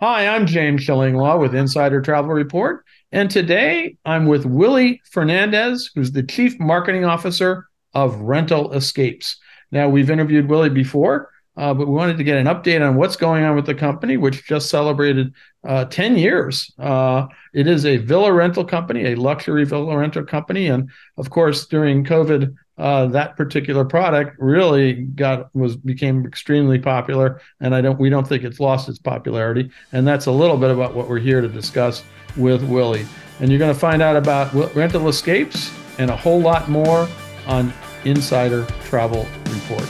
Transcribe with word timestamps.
Hi, 0.00 0.26
I'm 0.26 0.46
James 0.46 0.84
Shillinglaw 0.84 1.38
with 1.38 1.54
Insider 1.54 2.00
Travel 2.00 2.32
Report. 2.32 2.84
And 3.12 3.30
today 3.30 3.96
I'm 4.04 4.26
with 4.26 4.44
Willie 4.44 5.00
Fernandez, 5.12 5.92
who's 5.94 6.10
the 6.10 6.24
Chief 6.24 6.58
Marketing 6.58 7.04
Officer 7.04 7.68
of 7.94 8.16
Rental 8.16 8.72
Escapes. 8.72 9.36
Now, 9.70 9.88
we've 9.88 10.10
interviewed 10.10 10.48
Willie 10.48 10.68
before, 10.68 11.30
uh, 11.56 11.74
but 11.74 11.86
we 11.86 11.94
wanted 11.94 12.18
to 12.18 12.24
get 12.24 12.38
an 12.38 12.46
update 12.46 12.84
on 12.84 12.96
what's 12.96 13.14
going 13.14 13.44
on 13.44 13.54
with 13.54 13.66
the 13.66 13.74
company, 13.74 14.16
which 14.16 14.44
just 14.44 14.68
celebrated 14.68 15.32
uh, 15.62 15.84
10 15.84 16.16
years. 16.16 16.72
Uh, 16.76 17.26
it 17.52 17.68
is 17.68 17.86
a 17.86 17.98
villa 17.98 18.32
rental 18.32 18.64
company, 18.64 19.12
a 19.12 19.14
luxury 19.14 19.64
villa 19.64 19.96
rental 19.96 20.24
company. 20.24 20.66
And 20.66 20.90
of 21.18 21.30
course, 21.30 21.66
during 21.66 22.04
COVID, 22.04 22.52
uh, 22.76 23.06
that 23.06 23.36
particular 23.36 23.84
product 23.84 24.36
really 24.38 24.94
got 24.94 25.54
was 25.54 25.76
became 25.76 26.26
extremely 26.26 26.78
popular, 26.78 27.40
and 27.60 27.74
I 27.74 27.80
don't 27.80 27.98
we 27.98 28.10
don't 28.10 28.26
think 28.26 28.42
it's 28.42 28.58
lost 28.58 28.88
its 28.88 28.98
popularity. 28.98 29.70
And 29.92 30.06
that's 30.06 30.26
a 30.26 30.32
little 30.32 30.56
bit 30.56 30.70
about 30.70 30.94
what 30.94 31.08
we're 31.08 31.20
here 31.20 31.40
to 31.40 31.48
discuss 31.48 32.02
with 32.36 32.62
Willie. 32.64 33.06
And 33.40 33.50
you're 33.50 33.58
going 33.58 33.72
to 33.72 33.78
find 33.78 34.02
out 34.02 34.16
about 34.16 34.52
rental 34.74 35.08
escapes 35.08 35.72
and 35.98 36.10
a 36.10 36.16
whole 36.16 36.40
lot 36.40 36.68
more 36.68 37.08
on 37.46 37.72
Insider 38.04 38.66
Travel 38.84 39.26
Report. 39.46 39.88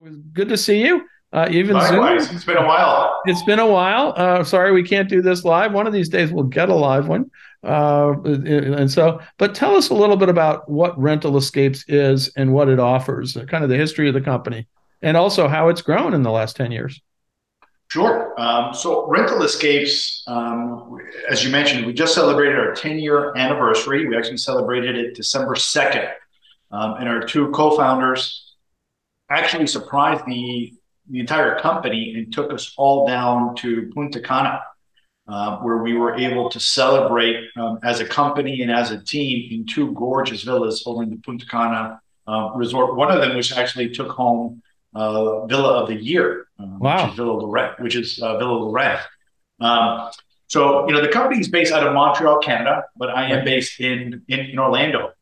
It 0.00 0.10
was 0.10 0.16
good 0.32 0.48
to 0.48 0.56
see 0.56 0.84
you. 0.84 1.06
Uh, 1.32 1.46
even 1.50 1.76
Likewise. 1.76 2.26
Zoom. 2.26 2.36
It's 2.36 2.44
been 2.44 2.56
a 2.56 2.66
while. 2.66 3.20
It's 3.26 3.42
been 3.42 3.58
a 3.58 3.66
while. 3.66 4.14
Uh, 4.16 4.44
sorry, 4.44 4.72
we 4.72 4.82
can't 4.82 5.08
do 5.08 5.20
this 5.20 5.44
live. 5.44 5.72
One 5.72 5.86
of 5.86 5.92
these 5.92 6.08
days 6.08 6.32
we'll 6.32 6.44
get 6.44 6.70
a 6.70 6.74
live 6.74 7.06
one. 7.06 7.30
Uh, 7.62 8.14
and 8.24 8.90
so, 8.90 9.20
but 9.36 9.54
tell 9.54 9.74
us 9.76 9.90
a 9.90 9.94
little 9.94 10.16
bit 10.16 10.28
about 10.28 10.68
what 10.70 10.98
Rental 10.98 11.36
Escapes 11.36 11.84
is 11.88 12.32
and 12.36 12.52
what 12.52 12.68
it 12.68 12.78
offers, 12.78 13.36
uh, 13.36 13.44
kind 13.44 13.64
of 13.64 13.68
the 13.68 13.76
history 13.76 14.08
of 14.08 14.14
the 14.14 14.20
company, 14.20 14.68
and 15.02 15.16
also 15.16 15.48
how 15.48 15.68
it's 15.68 15.82
grown 15.82 16.14
in 16.14 16.22
the 16.22 16.30
last 16.30 16.56
10 16.56 16.70
years. 16.70 17.00
Sure. 17.88 18.38
Um, 18.38 18.74
so, 18.74 19.08
Rental 19.08 19.42
Escapes, 19.42 20.22
um, 20.26 20.98
as 21.28 21.42
you 21.42 21.50
mentioned, 21.50 21.86
we 21.86 21.92
just 21.92 22.14
celebrated 22.14 22.58
our 22.58 22.74
10 22.74 22.98
year 22.98 23.34
anniversary. 23.36 24.06
We 24.06 24.16
actually 24.16 24.36
celebrated 24.36 24.96
it 24.96 25.14
December 25.14 25.54
2nd. 25.54 26.12
Um, 26.70 26.94
and 26.98 27.08
our 27.08 27.22
two 27.22 27.50
co 27.50 27.76
founders 27.76 28.54
actually 29.30 29.66
surprised 29.66 30.24
the, 30.26 30.74
the 31.10 31.20
entire 31.20 31.58
company 31.58 32.14
and 32.16 32.32
took 32.32 32.52
us 32.52 32.74
all 32.76 33.06
down 33.06 33.54
to 33.56 33.90
Punta 33.94 34.20
Cana 34.20 34.62
uh, 35.28 35.58
where 35.58 35.78
we 35.78 35.94
were 35.94 36.16
able 36.16 36.48
to 36.48 36.58
celebrate 36.58 37.48
um, 37.56 37.78
as 37.84 38.00
a 38.00 38.06
company 38.06 38.62
and 38.62 38.70
as 38.70 38.90
a 38.90 38.98
team 38.98 39.48
in 39.52 39.66
two 39.66 39.92
gorgeous 39.92 40.42
villas 40.42 40.82
over 40.86 41.02
in 41.02 41.10
the 41.10 41.16
Punta 41.16 41.46
Cana 41.46 42.00
uh, 42.26 42.50
resort. 42.54 42.96
One 42.96 43.10
of 43.10 43.20
them, 43.20 43.36
which 43.36 43.52
actually 43.52 43.90
took 43.90 44.08
home 44.10 44.62
uh, 44.94 45.44
Villa 45.46 45.82
of 45.82 45.88
the 45.88 45.94
Year, 45.94 46.46
um, 46.58 46.78
wow. 46.78 47.02
which 47.02 47.10
is 47.10 47.16
Villa 47.16 47.32
Lorette, 47.32 47.80
which 47.80 47.94
is 47.94 48.18
uh, 48.22 48.38
Villa 48.38 48.52
Lorette. 48.52 49.02
Um, 49.60 50.10
so, 50.46 50.88
you 50.88 50.94
know, 50.94 51.02
the 51.02 51.08
company 51.08 51.40
is 51.40 51.48
based 51.48 51.74
out 51.74 51.86
of 51.86 51.92
Montreal, 51.92 52.38
Canada, 52.38 52.84
but 52.96 53.10
I 53.10 53.30
am 53.30 53.44
based 53.44 53.80
in 53.80 54.22
in, 54.28 54.40
in 54.40 54.58
Orlando. 54.58 55.12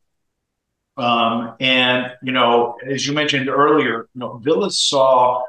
Um, 0.95 1.55
and 1.59 2.13
you 2.23 2.31
know, 2.31 2.77
as 2.89 3.05
you 3.05 3.13
mentioned 3.13 3.49
earlier, 3.49 4.07
you 4.13 4.19
know, 4.19 4.37
villas 4.37 4.79
saw 4.79 5.43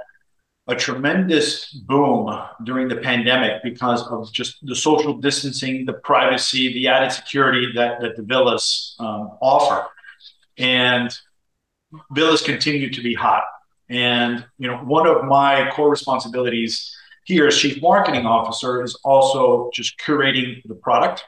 a 0.68 0.76
tremendous 0.76 1.72
boom 1.72 2.30
during 2.64 2.88
the 2.88 2.96
pandemic 2.96 3.62
because 3.62 4.06
of 4.08 4.30
just 4.32 4.64
the 4.66 4.76
social 4.76 5.16
distancing, 5.16 5.86
the 5.86 5.94
privacy, 5.94 6.74
the 6.74 6.86
added 6.86 7.10
security 7.10 7.72
that, 7.74 8.00
that 8.02 8.16
the 8.16 8.22
villas 8.22 8.94
um, 9.00 9.38
offer. 9.40 9.86
And 10.58 11.10
villas 12.10 12.42
continue 12.42 12.90
to 12.90 13.02
be 13.02 13.14
hot. 13.14 13.44
And 13.88 14.44
you 14.58 14.68
know, 14.68 14.76
one 14.78 15.06
of 15.06 15.24
my 15.24 15.70
core 15.74 15.90
responsibilities 15.90 16.94
here 17.24 17.46
as 17.46 17.56
chief 17.56 17.80
marketing 17.80 18.26
officer 18.26 18.82
is 18.82 18.94
also 19.04 19.70
just 19.72 19.98
curating 19.98 20.62
the 20.66 20.74
product. 20.74 21.24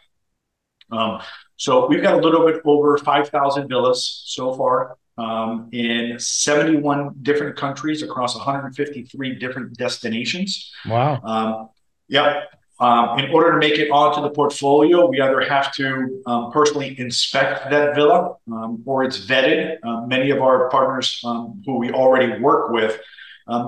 Um, 0.93 1.23
so 1.57 1.87
we've 1.87 2.03
got 2.03 2.15
a 2.15 2.19
little 2.19 2.47
bit 2.47 2.61
over 2.67 2.99
5,000 2.99 3.69
villas 3.69 4.23
so 4.27 4.53
far 4.53 4.99
um, 5.21 5.69
in 5.73 6.19
71 6.19 7.15
different 7.23 7.57
countries 7.57 8.03
across 8.03 8.35
153 8.35 9.35
different 9.35 9.77
destinations. 9.77 10.73
Wow. 10.87 11.21
Um, 11.23 11.69
yeah. 12.09 12.45
Um, 12.81 13.19
in 13.19 13.31
order 13.31 13.53
to 13.53 13.59
make 13.59 13.79
it 13.79 13.91
onto 13.91 14.23
the 14.23 14.31
portfolio, 14.31 15.07
we 15.07 15.21
either 15.21 15.43
have 15.43 15.71
to 15.75 16.23
um, 16.27 16.51
personally 16.51 16.99
inspect 16.99 17.71
that 17.71 17.95
villa 17.95 18.37
um, 18.51 18.83
or 18.87 19.05
it's 19.05 19.19
vetted. 19.19 19.77
Uh, 19.83 20.07
many 20.07 20.31
of 20.31 20.41
our 20.41 20.71
partners 20.71 21.21
um, 21.27 21.63
who 21.67 21.77
we 21.77 21.91
already 21.91 22.41
work 22.41 22.71
with, 22.71 22.99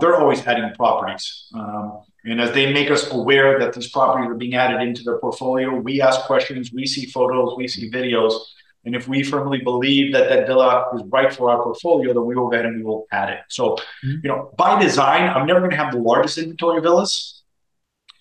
they're 0.00 0.16
always 0.16 0.46
adding 0.46 0.72
properties. 0.74 1.48
and 2.24 2.40
as 2.40 2.52
they 2.52 2.72
make 2.72 2.90
us 2.90 3.12
aware 3.12 3.58
that 3.58 3.74
these 3.74 3.90
properties 3.90 4.30
are 4.30 4.34
being 4.34 4.54
added 4.54 4.80
into 4.80 5.02
their 5.02 5.18
portfolio, 5.18 5.74
we 5.74 6.00
ask 6.00 6.20
questions, 6.22 6.72
we 6.72 6.86
see 6.86 7.04
photos, 7.04 7.54
we 7.58 7.68
see 7.68 7.90
videos, 7.90 8.32
and 8.84 8.96
if 8.96 9.06
we 9.06 9.22
firmly 9.22 9.58
believe 9.58 10.12
that 10.12 10.28
that 10.28 10.46
villa 10.46 10.86
is 10.94 11.02
right 11.06 11.32
for 11.32 11.50
our 11.50 11.62
portfolio, 11.62 12.12
then 12.12 12.24
we 12.24 12.34
will 12.34 12.48
go 12.48 12.54
ahead 12.54 12.66
and 12.66 12.76
we 12.76 12.82
will 12.82 13.06
add 13.12 13.28
it. 13.30 13.40
So, 13.48 13.76
mm-hmm. 14.04 14.16
you 14.22 14.28
know, 14.28 14.50
by 14.58 14.80
design, 14.82 15.28
I'm 15.28 15.46
never 15.46 15.60
going 15.60 15.70
to 15.70 15.76
have 15.76 15.92
the 15.92 16.00
largest 16.00 16.38
inventory 16.38 16.78
of 16.78 16.82
villas, 16.82 17.42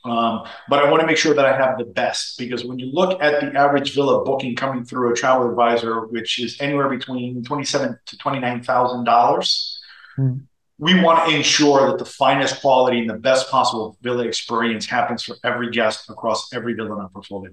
um, 0.03 0.43
but 0.69 0.79
I 0.79 0.89
want 0.89 1.01
to 1.01 1.07
make 1.07 1.17
sure 1.17 1.33
that 1.33 1.45
I 1.45 1.55
have 1.55 1.77
the 1.77 1.85
best 1.85 2.37
because 2.37 2.63
when 2.63 2.79
you 2.79 2.91
look 2.91 3.21
at 3.21 3.41
the 3.41 3.59
average 3.59 3.93
villa 3.95 4.23
booking 4.23 4.55
coming 4.55 4.83
through 4.83 5.11
a 5.11 5.15
travel 5.15 5.49
advisor, 5.49 6.07
which 6.07 6.39
is 6.39 6.59
anywhere 6.59 6.89
between 6.89 7.43
twenty-seven 7.43 7.97
to 8.05 8.17
twenty-nine 8.17 8.63
thousand 8.63 9.03
dollars, 9.03 9.79
mm-hmm. 10.17 10.39
we 10.79 11.01
want 11.01 11.27
to 11.27 11.35
ensure 11.35 11.87
that 11.87 11.99
the 11.99 12.05
finest 12.05 12.61
quality 12.61 12.99
and 12.99 13.09
the 13.09 13.17
best 13.17 13.49
possible 13.49 13.97
villa 14.01 14.25
experience 14.25 14.85
happens 14.85 15.23
for 15.23 15.35
every 15.43 15.69
guest 15.69 16.09
across 16.09 16.51
every 16.53 16.73
villa 16.73 16.95
in 16.95 17.01
our 17.01 17.09
portfolio. 17.09 17.51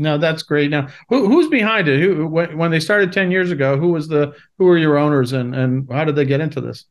No, 0.00 0.16
that's 0.16 0.42
great. 0.42 0.70
Now, 0.70 0.88
who, 1.10 1.26
who's 1.26 1.48
behind 1.48 1.86
it? 1.86 2.00
Who 2.00 2.26
when, 2.26 2.56
when 2.56 2.70
they 2.70 2.80
started 2.80 3.12
ten 3.12 3.30
years 3.30 3.50
ago? 3.50 3.76
Who 3.76 3.92
was 3.92 4.08
the 4.08 4.34
who 4.56 4.64
were 4.64 4.78
your 4.78 4.96
owners, 4.96 5.34
and 5.34 5.54
and 5.54 5.86
how 5.92 6.04
did 6.04 6.16
they 6.16 6.24
get 6.24 6.40
into 6.40 6.62
this? 6.62 6.86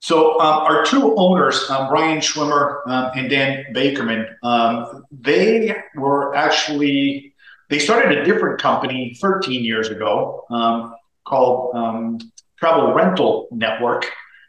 So 0.00 0.40
um, 0.40 0.62
our 0.62 0.84
two 0.86 1.14
owners, 1.16 1.68
um, 1.68 1.88
Brian 1.90 2.20
Schwimmer 2.20 2.80
um, 2.88 3.10
and 3.14 3.28
Dan 3.28 3.66
Bakerman, 3.74 4.34
um, 4.42 5.04
they 5.10 5.76
were 5.94 6.34
actually 6.34 7.34
they 7.68 7.78
started 7.78 8.16
a 8.16 8.24
different 8.24 8.60
company 8.60 9.14
13 9.20 9.62
years 9.62 9.88
ago 9.88 10.46
um, 10.50 10.94
called 11.26 11.76
um, 11.76 12.18
Travel 12.58 12.94
Rental 12.94 13.48
Network, 13.52 14.06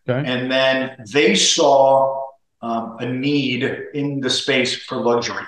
okay. 0.08 0.24
and 0.26 0.50
then 0.50 0.96
they 1.12 1.36
saw 1.36 2.22
a 2.62 3.06
need 3.06 3.64
in 3.94 4.22
the 4.22 4.30
space 4.30 4.74
for 4.74 4.96
luxury. 4.96 5.44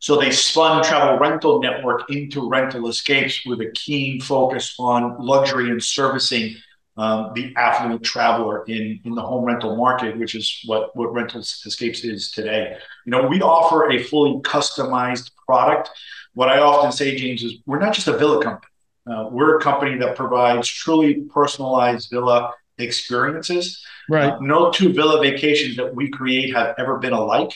So 0.00 0.18
they 0.18 0.30
spun 0.30 0.82
Travel 0.82 1.18
Rental 1.18 1.60
Network 1.60 2.10
into 2.10 2.48
Rental 2.48 2.88
Escapes 2.88 3.44
with 3.44 3.60
a 3.60 3.70
keen 3.72 4.20
focus 4.20 4.74
on 4.78 5.16
luxury 5.18 5.70
and 5.70 5.82
servicing 5.82 6.56
um, 6.96 7.32
the 7.34 7.54
affluent 7.56 8.02
traveler 8.02 8.64
in, 8.64 9.00
in 9.04 9.14
the 9.14 9.22
home 9.22 9.44
rental 9.44 9.76
market, 9.76 10.18
which 10.18 10.34
is 10.34 10.62
what, 10.66 10.94
what 10.96 11.12
Rental 11.12 11.40
Escapes 11.40 12.02
is 12.02 12.30
today. 12.30 12.76
You 13.04 13.10
know, 13.10 13.26
we 13.26 13.40
offer 13.42 13.90
a 13.90 14.02
fully 14.02 14.40
customized 14.40 15.30
product. 15.46 15.90
What 16.34 16.48
I 16.48 16.60
often 16.60 16.92
say, 16.92 17.16
James, 17.16 17.42
is 17.42 17.58
we're 17.66 17.78
not 17.78 17.94
just 17.94 18.08
a 18.08 18.16
villa 18.16 18.42
company. 18.42 18.70
Uh, 19.10 19.28
we're 19.30 19.58
a 19.58 19.60
company 19.60 19.98
that 19.98 20.16
provides 20.16 20.68
truly 20.68 21.22
personalized 21.32 22.10
villa 22.10 22.52
experiences. 22.78 23.84
Right. 24.08 24.32
Uh, 24.32 24.38
no 24.40 24.70
two 24.70 24.92
villa 24.92 25.20
vacations 25.22 25.76
that 25.76 25.94
we 25.94 26.08
create 26.08 26.54
have 26.54 26.74
ever 26.78 26.98
been 26.98 27.12
alike. 27.12 27.52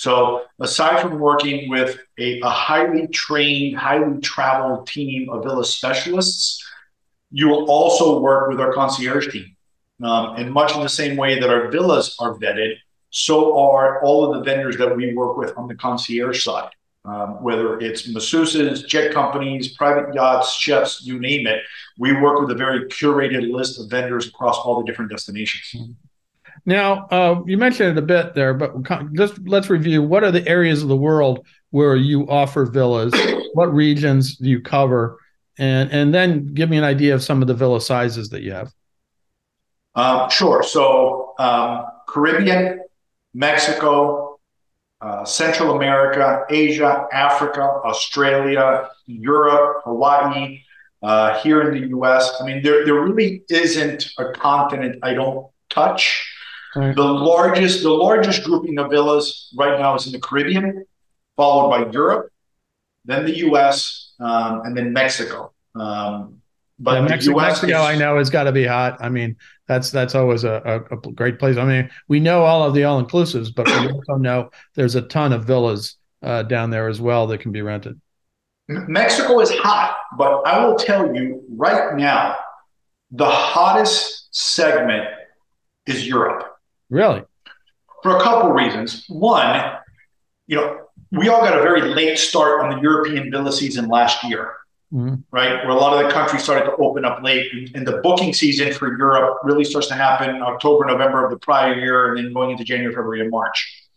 So 0.00 0.44
aside 0.58 1.02
from 1.02 1.18
working 1.18 1.68
with 1.68 1.98
a, 2.18 2.40
a 2.40 2.48
highly 2.48 3.06
trained, 3.08 3.76
highly 3.76 4.18
traveled 4.22 4.86
team 4.86 5.28
of 5.28 5.44
villa 5.44 5.62
specialists, 5.62 6.66
you 7.30 7.48
will 7.48 7.70
also 7.70 8.18
work 8.18 8.48
with 8.48 8.60
our 8.62 8.72
concierge 8.72 9.30
team. 9.30 9.54
Um, 10.02 10.36
and 10.36 10.50
much 10.50 10.74
in 10.74 10.80
the 10.80 10.88
same 10.88 11.18
way 11.18 11.38
that 11.38 11.50
our 11.50 11.70
villas 11.70 12.16
are 12.18 12.32
vetted, 12.36 12.76
so 13.10 13.60
are 13.60 14.02
all 14.02 14.24
of 14.24 14.38
the 14.38 14.42
vendors 14.42 14.78
that 14.78 14.96
we 14.96 15.12
work 15.12 15.36
with 15.36 15.52
on 15.58 15.68
the 15.68 15.74
concierge 15.74 16.42
side. 16.42 16.70
Um, 17.04 17.42
whether 17.42 17.78
it's 17.78 18.10
masseuses, 18.10 18.86
jet 18.86 19.12
companies, 19.12 19.76
private 19.76 20.14
yachts, 20.14 20.54
chefs, 20.54 21.04
you 21.04 21.20
name 21.20 21.46
it, 21.46 21.60
we 21.98 22.18
work 22.18 22.40
with 22.40 22.50
a 22.50 22.54
very 22.54 22.86
curated 22.86 23.52
list 23.52 23.78
of 23.78 23.90
vendors 23.90 24.28
across 24.28 24.56
all 24.56 24.78
the 24.78 24.86
different 24.86 25.10
destinations. 25.10 25.72
Mm-hmm. 25.76 25.92
Now, 26.66 27.06
uh, 27.06 27.42
you 27.46 27.56
mentioned 27.56 27.96
it 27.96 28.02
a 28.02 28.06
bit 28.06 28.34
there, 28.34 28.54
but 28.54 28.82
just 29.14 29.38
let's 29.46 29.70
review. 29.70 30.02
What 30.02 30.24
are 30.24 30.30
the 30.30 30.46
areas 30.46 30.82
of 30.82 30.88
the 30.88 30.96
world 30.96 31.46
where 31.70 31.96
you 31.96 32.28
offer 32.28 32.64
villas? 32.66 33.12
what 33.54 33.72
regions 33.72 34.36
do 34.36 34.48
you 34.48 34.60
cover? 34.60 35.18
And 35.58 35.90
and 35.90 36.14
then 36.14 36.54
give 36.54 36.70
me 36.70 36.78
an 36.78 36.84
idea 36.84 37.14
of 37.14 37.22
some 37.22 37.42
of 37.42 37.48
the 37.48 37.54
villa 37.54 37.80
sizes 37.80 38.30
that 38.30 38.42
you 38.42 38.52
have. 38.52 38.72
Um, 39.94 40.30
sure. 40.30 40.62
So 40.62 41.34
um, 41.38 41.86
Caribbean, 42.06 42.80
Mexico, 43.34 44.38
uh, 45.00 45.24
Central 45.24 45.76
America, 45.76 46.44
Asia, 46.48 47.06
Africa, 47.12 47.62
Australia, 47.62 48.88
Europe, 49.06 49.82
Hawaii, 49.84 50.62
uh, 51.02 51.38
here 51.40 51.62
in 51.62 51.80
the 51.80 51.88
U.S. 51.88 52.30
I 52.40 52.44
mean, 52.44 52.62
there 52.62 52.84
there 52.84 53.00
really 53.00 53.42
isn't 53.48 54.10
a 54.18 54.32
continent 54.32 54.98
I 55.02 55.14
don't 55.14 55.46
touch. 55.70 56.29
Right. 56.76 56.94
The 56.94 57.02
largest, 57.02 57.82
the 57.82 57.90
largest 57.90 58.44
grouping 58.44 58.78
of 58.78 58.90
villas 58.90 59.52
right 59.56 59.78
now 59.78 59.94
is 59.94 60.06
in 60.06 60.12
the 60.12 60.20
Caribbean, 60.20 60.84
followed 61.36 61.70
by 61.70 61.90
Europe, 61.90 62.30
then 63.04 63.24
the 63.24 63.36
U.S., 63.38 64.12
um, 64.20 64.62
and 64.64 64.76
then 64.76 64.92
Mexico. 64.92 65.52
Um, 65.74 66.40
but 66.78 66.94
yeah, 66.94 67.08
Mexico, 67.08 67.38
Mexico 67.38 67.82
is, 67.82 67.86
I 67.88 67.96
know 67.96 68.16
has 68.16 68.30
got 68.30 68.44
to 68.44 68.52
be 68.52 68.64
hot. 68.64 68.96
I 69.00 69.08
mean, 69.08 69.36
that's 69.68 69.90
that's 69.90 70.14
always 70.14 70.44
a, 70.44 70.86
a, 70.90 70.96
a 70.96 71.12
great 71.12 71.38
place. 71.38 71.56
I 71.56 71.64
mean, 71.64 71.90
we 72.08 72.20
know 72.20 72.42
all 72.42 72.62
of 72.62 72.74
the 72.74 72.84
all 72.84 73.02
inclusives, 73.02 73.54
but 73.54 73.66
we 73.66 73.90
also 73.92 74.14
know 74.14 74.50
there's 74.74 74.94
a 74.94 75.02
ton 75.02 75.32
of 75.32 75.44
villas 75.44 75.96
uh, 76.22 76.42
down 76.44 76.70
there 76.70 76.88
as 76.88 77.00
well 77.00 77.26
that 77.28 77.38
can 77.38 77.52
be 77.52 77.62
rented. 77.62 78.00
Mexico 78.68 79.40
is 79.40 79.50
hot, 79.50 79.96
but 80.16 80.42
I 80.46 80.64
will 80.64 80.76
tell 80.76 81.14
you 81.14 81.42
right 81.50 81.96
now, 81.96 82.36
the 83.10 83.28
hottest 83.28 84.28
segment 84.34 85.06
is 85.86 86.06
Europe. 86.06 86.49
Really? 86.90 87.22
For 88.02 88.16
a 88.16 88.20
couple 88.20 88.50
of 88.50 88.56
reasons. 88.56 89.04
One, 89.08 89.78
you 90.46 90.56
know, 90.56 90.80
we 91.12 91.28
all 91.28 91.40
got 91.40 91.58
a 91.58 91.62
very 91.62 91.82
late 91.82 92.18
start 92.18 92.62
on 92.62 92.70
the 92.74 92.82
European 92.82 93.30
villa 93.30 93.52
season 93.52 93.88
last 93.88 94.22
year, 94.24 94.52
mm-hmm. 94.92 95.16
right? 95.30 95.64
Where 95.64 95.70
a 95.70 95.74
lot 95.74 95.96
of 95.96 96.06
the 96.06 96.12
countries 96.12 96.42
started 96.42 96.66
to 96.66 96.76
open 96.76 97.04
up 97.04 97.22
late. 97.22 97.70
And 97.74 97.86
the 97.86 97.98
booking 97.98 98.32
season 98.32 98.72
for 98.72 98.96
Europe 98.96 99.38
really 99.44 99.64
starts 99.64 99.88
to 99.88 99.94
happen 99.94 100.42
October, 100.42 100.84
November 100.86 101.24
of 101.24 101.30
the 101.30 101.38
prior 101.38 101.74
year, 101.74 102.08
and 102.08 102.18
then 102.18 102.32
going 102.32 102.50
into 102.50 102.64
January, 102.64 102.94
February, 102.94 103.20
and 103.20 103.30
March. 103.30 103.88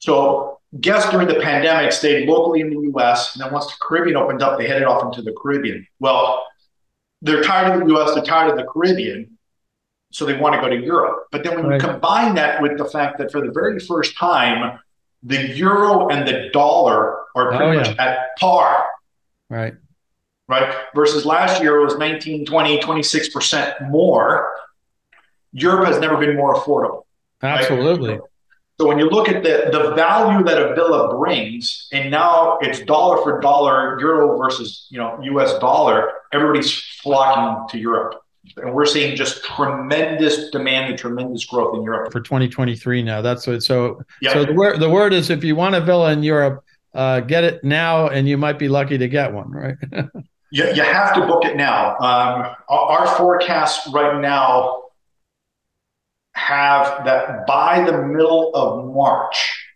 So 0.00 0.60
guests 0.80 1.10
during 1.10 1.28
the 1.28 1.40
pandemic 1.40 1.92
stayed 1.92 2.28
locally 2.28 2.60
in 2.60 2.70
the 2.70 2.92
US. 2.94 3.34
And 3.34 3.44
then 3.44 3.52
once 3.52 3.66
the 3.66 3.74
Caribbean 3.80 4.16
opened 4.16 4.42
up, 4.42 4.58
they 4.58 4.66
headed 4.66 4.84
off 4.84 5.04
into 5.04 5.22
the 5.22 5.34
Caribbean. 5.40 5.86
Well, 5.98 6.44
they're 7.22 7.42
tired 7.42 7.80
of 7.80 7.88
the 7.88 7.94
US, 7.96 8.14
they're 8.14 8.24
tired 8.24 8.50
of 8.50 8.56
the 8.56 8.64
Caribbean. 8.64 9.37
So 10.10 10.24
they 10.24 10.36
want 10.36 10.54
to 10.54 10.60
go 10.60 10.68
to 10.68 10.76
Europe. 10.76 11.26
But 11.30 11.44
then 11.44 11.56
when 11.56 11.66
right. 11.66 11.80
you 11.80 11.86
combine 11.86 12.34
that 12.36 12.62
with 12.62 12.78
the 12.78 12.86
fact 12.86 13.18
that 13.18 13.30
for 13.30 13.40
the 13.40 13.52
very 13.52 13.78
first 13.78 14.16
time, 14.16 14.78
the 15.22 15.48
euro 15.56 16.08
and 16.08 16.26
the 16.26 16.48
dollar 16.52 17.18
are 17.34 17.48
pretty 17.48 17.64
oh, 17.64 17.70
yeah. 17.72 17.76
much 17.78 17.98
at 17.98 18.36
par. 18.38 18.86
Right. 19.50 19.74
Right. 20.48 20.74
Versus 20.94 21.26
last 21.26 21.60
year 21.60 21.78
it 21.80 21.84
was 21.84 21.98
19, 21.98 22.46
20, 22.46 22.78
26% 22.78 23.90
more. 23.90 24.54
Europe 25.52 25.86
has 25.86 25.98
never 25.98 26.16
been 26.16 26.36
more 26.36 26.54
affordable. 26.54 27.04
Absolutely. 27.42 28.12
Right? 28.12 28.20
So 28.80 28.86
when 28.86 28.98
you 28.98 29.10
look 29.10 29.28
at 29.28 29.42
the, 29.42 29.70
the 29.72 29.94
value 29.94 30.44
that 30.44 30.62
a 30.62 30.74
villa 30.74 31.16
brings, 31.18 31.88
and 31.92 32.10
now 32.10 32.58
it's 32.60 32.80
dollar 32.80 33.22
for 33.22 33.40
dollar, 33.40 33.98
euro 34.00 34.38
versus 34.38 34.86
you 34.88 34.98
know 34.98 35.18
US 35.20 35.58
dollar, 35.58 36.12
everybody's 36.32 36.72
flocking 37.02 37.68
to 37.70 37.78
Europe. 37.78 38.22
And 38.56 38.74
we're 38.74 38.86
seeing 38.86 39.16
just 39.16 39.44
tremendous 39.44 40.50
demand 40.50 40.90
and 40.90 40.98
tremendous 40.98 41.44
growth 41.44 41.76
in 41.76 41.82
Europe 41.82 42.12
for 42.12 42.20
2023 42.20 43.02
now. 43.02 43.20
That's 43.20 43.46
what. 43.46 43.62
So, 43.62 44.02
so 44.22 44.44
the 44.44 44.54
word 44.54 44.80
the 44.80 44.90
word 44.90 45.12
is 45.12 45.30
if 45.30 45.44
you 45.44 45.56
want 45.56 45.74
a 45.74 45.80
villa 45.80 46.12
in 46.12 46.22
Europe, 46.22 46.64
uh, 46.94 47.20
get 47.20 47.44
it 47.44 47.62
now, 47.64 48.08
and 48.08 48.28
you 48.28 48.36
might 48.36 48.58
be 48.58 48.68
lucky 48.68 48.98
to 48.98 49.08
get 49.08 49.32
one. 49.32 49.50
Right? 49.50 49.76
you, 50.50 50.64
you 50.72 50.82
have 50.82 51.14
to 51.14 51.26
book 51.26 51.44
it 51.44 51.56
now. 51.56 51.96
Um, 51.96 52.54
our, 52.68 53.00
our 53.00 53.06
forecast 53.16 53.88
right 53.92 54.20
now 54.20 54.84
have 56.34 57.04
that 57.04 57.46
by 57.46 57.84
the 57.84 58.02
middle 58.06 58.54
of 58.54 58.94
March, 58.94 59.66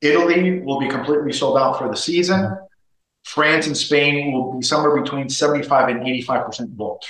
Italy 0.00 0.60
will 0.60 0.80
be 0.80 0.88
completely 0.88 1.32
sold 1.32 1.58
out 1.58 1.78
for 1.78 1.88
the 1.88 1.96
season. 1.96 2.56
France 3.24 3.66
and 3.66 3.76
Spain 3.76 4.32
will 4.32 4.54
be 4.54 4.62
somewhere 4.62 5.00
between 5.00 5.28
75 5.28 5.88
and 5.88 6.00
85% 6.00 6.68
booked. 6.70 7.06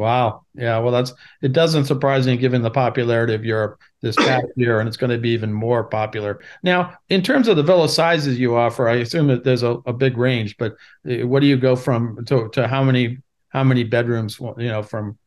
Wow. 0.00 0.46
Yeah. 0.54 0.78
Well, 0.78 0.92
that's 0.92 1.12
it 1.42 1.52
doesn't 1.52 1.84
surprise 1.84 2.26
me 2.26 2.38
given 2.38 2.62
the 2.62 2.70
popularity 2.70 3.34
of 3.34 3.44
Europe 3.44 3.78
this 4.00 4.16
past 4.16 4.46
year, 4.56 4.80
and 4.80 4.88
it's 4.88 4.96
going 4.96 5.10
to 5.10 5.18
be 5.18 5.28
even 5.28 5.52
more 5.52 5.84
popular. 5.84 6.40
Now, 6.62 6.94
in 7.10 7.20
terms 7.20 7.48
of 7.48 7.56
the 7.56 7.62
villa 7.62 7.86
sizes 7.86 8.38
you 8.38 8.56
offer, 8.56 8.88
I 8.88 8.94
assume 8.96 9.26
that 9.26 9.44
there's 9.44 9.62
a, 9.62 9.72
a 9.84 9.92
big 9.92 10.16
range, 10.16 10.56
but 10.56 10.72
uh, 11.06 11.26
what 11.26 11.40
do 11.40 11.46
you 11.46 11.58
go 11.58 11.76
from 11.76 12.24
to, 12.24 12.48
to 12.54 12.66
how 12.66 12.82
many 12.82 13.18
how 13.50 13.62
many 13.62 13.84
bedrooms, 13.84 14.40
you 14.40 14.68
know, 14.68 14.82
from 14.82 15.18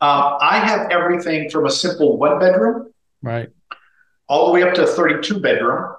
uh, 0.00 0.38
I 0.40 0.60
have 0.60 0.88
everything 0.92 1.50
from 1.50 1.66
a 1.66 1.70
simple 1.70 2.16
one 2.16 2.38
bedroom, 2.38 2.92
right, 3.22 3.48
all 4.28 4.46
the 4.46 4.52
way 4.52 4.62
up 4.62 4.74
to 4.74 4.84
a 4.84 4.86
32 4.86 5.40
bedroom. 5.40 5.96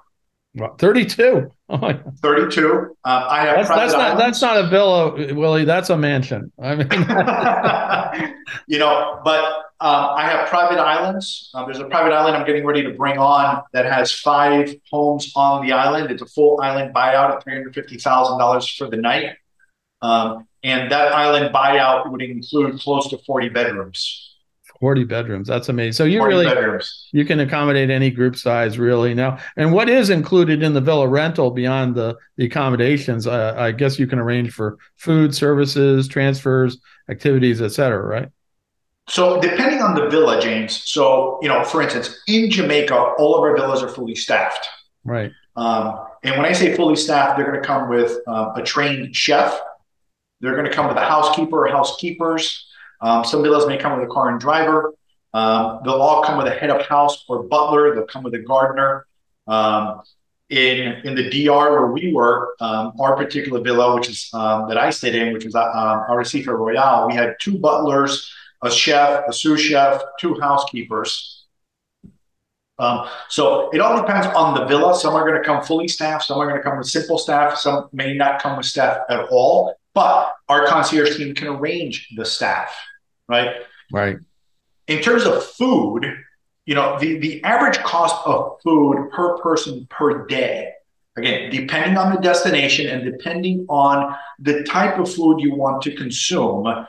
Well, 0.56 0.76
32. 0.78 1.52
Oh 1.70 1.94
32. 2.22 2.96
Uh, 3.04 3.28
I 3.30 3.42
have 3.42 3.58
that's, 3.58 3.68
that's 3.68 3.92
not 3.92 4.18
that's 4.18 4.42
not 4.42 4.56
a 4.56 4.70
villa, 4.70 5.34
Willie. 5.34 5.66
That's 5.66 5.90
a 5.90 5.98
mansion. 5.98 6.50
I 6.64 6.76
mean, 6.76 6.88
you 8.68 8.80
know, 8.80 9.20
but 9.26 9.44
um, 9.82 10.12
I 10.16 10.22
have 10.30 10.48
private 10.48 10.80
islands. 10.80 11.52
Um, 11.54 11.66
there's 11.66 11.80
a 11.80 11.90
private 11.90 12.14
island 12.14 12.38
I'm 12.38 12.46
getting 12.46 12.66
ready 12.66 12.84
to 12.84 12.92
bring 12.92 13.18
on 13.18 13.64
that 13.74 13.84
has 13.84 14.14
five 14.14 14.74
homes 14.90 15.34
on 15.36 15.66
the 15.68 15.74
island. 15.74 16.10
It's 16.10 16.22
a 16.22 16.26
full 16.26 16.62
island 16.62 16.96
buyout 16.96 17.36
at 17.36 17.44
three 17.44 17.56
hundred 17.56 17.76
fifty 17.76 17.98
thousand 17.98 18.40
dollars 18.40 18.66
for 18.70 18.90
the 18.90 18.96
night. 18.96 19.36
Um, 20.02 20.48
and 20.64 20.92
that 20.92 21.14
island 21.14 21.54
buyout 21.54 22.12
would 22.12 22.22
include 22.22 22.80
close 22.80 23.10
to 23.10 23.18
40 23.26 23.50
bedrooms. 23.50 24.27
40 24.80 25.04
bedrooms. 25.06 25.48
That's 25.48 25.70
amazing. 25.70 25.94
So 25.94 26.04
you 26.04 26.24
really 26.26 26.46
bedrooms. 26.46 27.10
you 27.12 27.26
can 27.26 27.40
accommodate 27.40 27.90
any 27.90 28.12
group 28.12 28.36
size 28.36 28.78
really 28.78 29.14
now. 29.14 29.40
And 29.56 29.74
what 29.74 29.90
is 29.90 30.10
included 30.10 30.64
in 30.64 30.74
the 30.74 30.82
villa 30.82 31.08
rental 31.08 31.52
beyond 31.52 31.96
the, 31.96 32.16
the 32.38 32.46
accommodations? 32.46 33.28
Uh, 33.28 33.56
I 33.58 33.72
guess 33.72 33.98
you 33.98 34.08
can 34.08 34.20
arrange 34.20 34.52
for 34.52 34.78
food 34.96 35.34
services, 35.34 36.08
transfers, 36.08 36.78
activities, 37.10 37.62
etc. 37.62 38.06
Right? 38.06 38.30
So 39.10 39.40
depending 39.42 39.82
on 39.82 39.96
the 39.96 40.10
villa, 40.10 40.42
James. 40.42 40.84
So 40.84 41.40
you 41.42 41.48
know, 41.48 41.64
for 41.64 41.82
instance, 41.82 42.22
in 42.28 42.52
Jamaica, 42.52 42.96
all 43.18 43.36
of 43.36 43.42
our 43.42 43.56
villas 43.56 43.82
are 43.82 43.90
fully 43.90 44.16
staffed. 44.16 44.68
Right. 45.04 45.32
Um, 45.56 46.06
and 46.24 46.36
when 46.36 46.46
I 46.46 46.52
say 46.52 46.76
fully 46.76 46.96
staffed, 46.96 47.38
they're 47.38 47.50
going 47.50 47.62
to 47.62 47.68
come 47.68 47.90
with 47.90 48.18
uh, 48.28 48.52
a 48.56 48.62
trained 48.62 49.16
chef 49.16 49.60
they're 50.40 50.54
going 50.54 50.66
to 50.66 50.72
come 50.72 50.88
with 50.88 50.98
a 50.98 51.06
housekeeper 51.06 51.66
or 51.66 51.68
housekeepers. 51.68 52.67
Um, 53.02 53.24
some 53.24 53.44
villas 53.44 53.68
may 53.68 53.78
come 53.78 54.00
with 54.00 54.10
a 54.10 54.12
car 54.12 54.30
and 54.30 54.40
driver. 54.40 54.94
Um, 55.34 55.82
they'll 55.84 56.02
all 56.02 56.24
come 56.24 56.38
with 56.38 56.48
a 56.48 56.56
head 56.56 56.70
of 56.70 56.86
house 56.86 57.26
or 57.28 57.44
butler. 57.44 57.94
They'll 57.94 58.08
come 58.08 58.24
with 58.24 58.34
a 58.34 58.40
gardener. 58.40 59.06
Um, 59.46 60.02
in 60.50 60.94
in 61.06 61.16
the 61.16 61.30
DR 61.30 61.72
where 61.72 61.88
we 61.88 62.14
were, 62.14 62.56
um, 62.62 62.94
our 63.00 63.18
particular 63.18 63.60
villa, 63.62 63.96
which 63.96 64.10
is 64.10 64.30
um, 64.34 64.68
that 64.70 64.78
I 64.78 64.90
stayed 64.92 65.16
in, 65.16 65.34
which 65.34 65.46
was 65.46 65.56
uh, 65.56 65.64
um, 65.64 66.06
Arrecife 66.10 66.48
Royale, 66.48 67.08
we 67.08 67.16
had 67.16 67.36
two 67.42 67.58
butlers, 67.58 68.32
a 68.64 68.72
chef, 68.72 69.24
a 69.28 69.34
sous 69.34 69.60
chef, 69.60 70.02
two 70.20 70.40
housekeepers. 70.40 71.46
Um, 72.80 73.08
so 73.28 73.70
it 73.72 73.82
all 73.82 74.00
depends 74.00 74.28
on 74.28 74.54
the 74.54 74.66
villa. 74.66 74.96
Some 74.96 75.16
are 75.16 75.28
going 75.28 75.42
to 75.42 75.46
come 75.46 75.64
fully 75.64 75.88
staffed. 75.88 76.26
Some 76.26 76.38
are 76.38 76.48
going 76.48 76.62
to 76.62 76.64
come 76.64 76.78
with 76.78 76.88
simple 76.88 77.18
staff. 77.18 77.58
Some 77.58 77.90
may 77.92 78.14
not 78.14 78.42
come 78.42 78.56
with 78.56 78.68
staff 78.68 79.00
at 79.10 79.28
all. 79.30 79.76
But 79.98 80.36
our 80.48 80.68
concierge 80.68 81.18
team 81.18 81.34
can 81.34 81.48
arrange 81.48 82.10
the 82.16 82.24
staff, 82.24 82.72
right? 83.28 83.64
Right. 83.92 84.18
In 84.88 85.02
terms 85.02 85.26
of 85.26 85.44
food, 85.44 86.06
you 86.68 86.76
know, 86.76 87.00
the, 87.00 87.18
the 87.18 87.44
average 87.44 87.80
cost 87.80 88.16
of 88.28 88.60
food 88.64 89.10
per 89.12 89.40
person 89.40 89.88
per 89.90 90.28
day, 90.28 90.74
again, 91.18 91.50
depending 91.50 91.98
on 91.98 92.14
the 92.14 92.22
destination 92.22 92.86
and 92.86 93.12
depending 93.12 93.66
on 93.70 94.16
the 94.38 94.62
type 94.66 95.00
of 95.00 95.12
food 95.12 95.40
you 95.40 95.56
want 95.56 95.82
to 95.82 95.96
consume, 95.96 96.86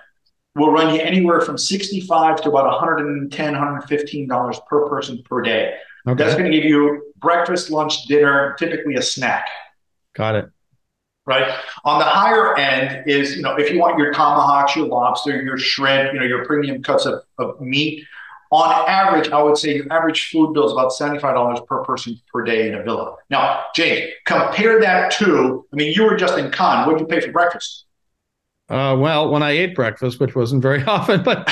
will 0.54 0.70
run 0.70 0.94
you 0.94 1.00
anywhere 1.00 1.40
from 1.40 1.56
65 1.56 2.42
to 2.42 2.50
about 2.50 2.66
110 2.66 3.54
$115 3.54 4.66
per 4.66 4.86
person 4.86 5.22
per 5.22 5.40
day. 5.40 5.76
Okay. 6.06 6.22
That's 6.22 6.36
going 6.36 6.52
to 6.52 6.54
give 6.54 6.66
you 6.66 7.10
breakfast, 7.16 7.70
lunch, 7.70 8.04
dinner, 8.04 8.54
typically 8.58 8.96
a 8.96 9.02
snack. 9.02 9.46
Got 10.14 10.34
it 10.34 10.50
right? 11.28 11.54
On 11.84 11.98
the 11.98 12.04
higher 12.04 12.56
end 12.56 13.08
is, 13.08 13.36
you 13.36 13.42
know, 13.42 13.54
if 13.56 13.70
you 13.70 13.78
want 13.78 13.98
your 13.98 14.12
tomahawks, 14.12 14.74
your 14.74 14.86
lobster, 14.86 15.40
your 15.42 15.58
shrimp, 15.58 16.12
you 16.12 16.18
know, 16.18 16.26
your 16.26 16.44
premium 16.44 16.82
cuts 16.82 17.06
of, 17.06 17.22
of 17.38 17.60
meat. 17.60 18.04
On 18.50 18.88
average, 18.88 19.28
I 19.28 19.42
would 19.42 19.58
say 19.58 19.76
your 19.76 19.92
average 19.92 20.30
food 20.30 20.54
bill 20.54 20.66
is 20.66 20.72
about 20.72 20.90
$75 20.90 21.66
per 21.66 21.84
person 21.84 22.18
per 22.32 22.42
day 22.42 22.66
in 22.66 22.74
a 22.74 22.82
villa. 22.82 23.16
Now, 23.28 23.64
James, 23.76 24.10
compare 24.24 24.80
that 24.80 25.12
to, 25.12 25.66
I 25.70 25.76
mean, 25.76 25.92
you 25.94 26.02
were 26.04 26.16
just 26.16 26.38
in 26.38 26.50
Cannes. 26.50 26.86
What 26.86 26.96
did 26.96 27.00
you 27.02 27.06
pay 27.06 27.20
for 27.20 27.30
breakfast? 27.30 27.84
Uh, 28.70 28.96
well, 28.98 29.30
when 29.30 29.42
I 29.42 29.50
ate 29.50 29.74
breakfast, 29.74 30.18
which 30.18 30.34
wasn't 30.34 30.62
very 30.62 30.82
often, 30.86 31.22
but 31.22 31.50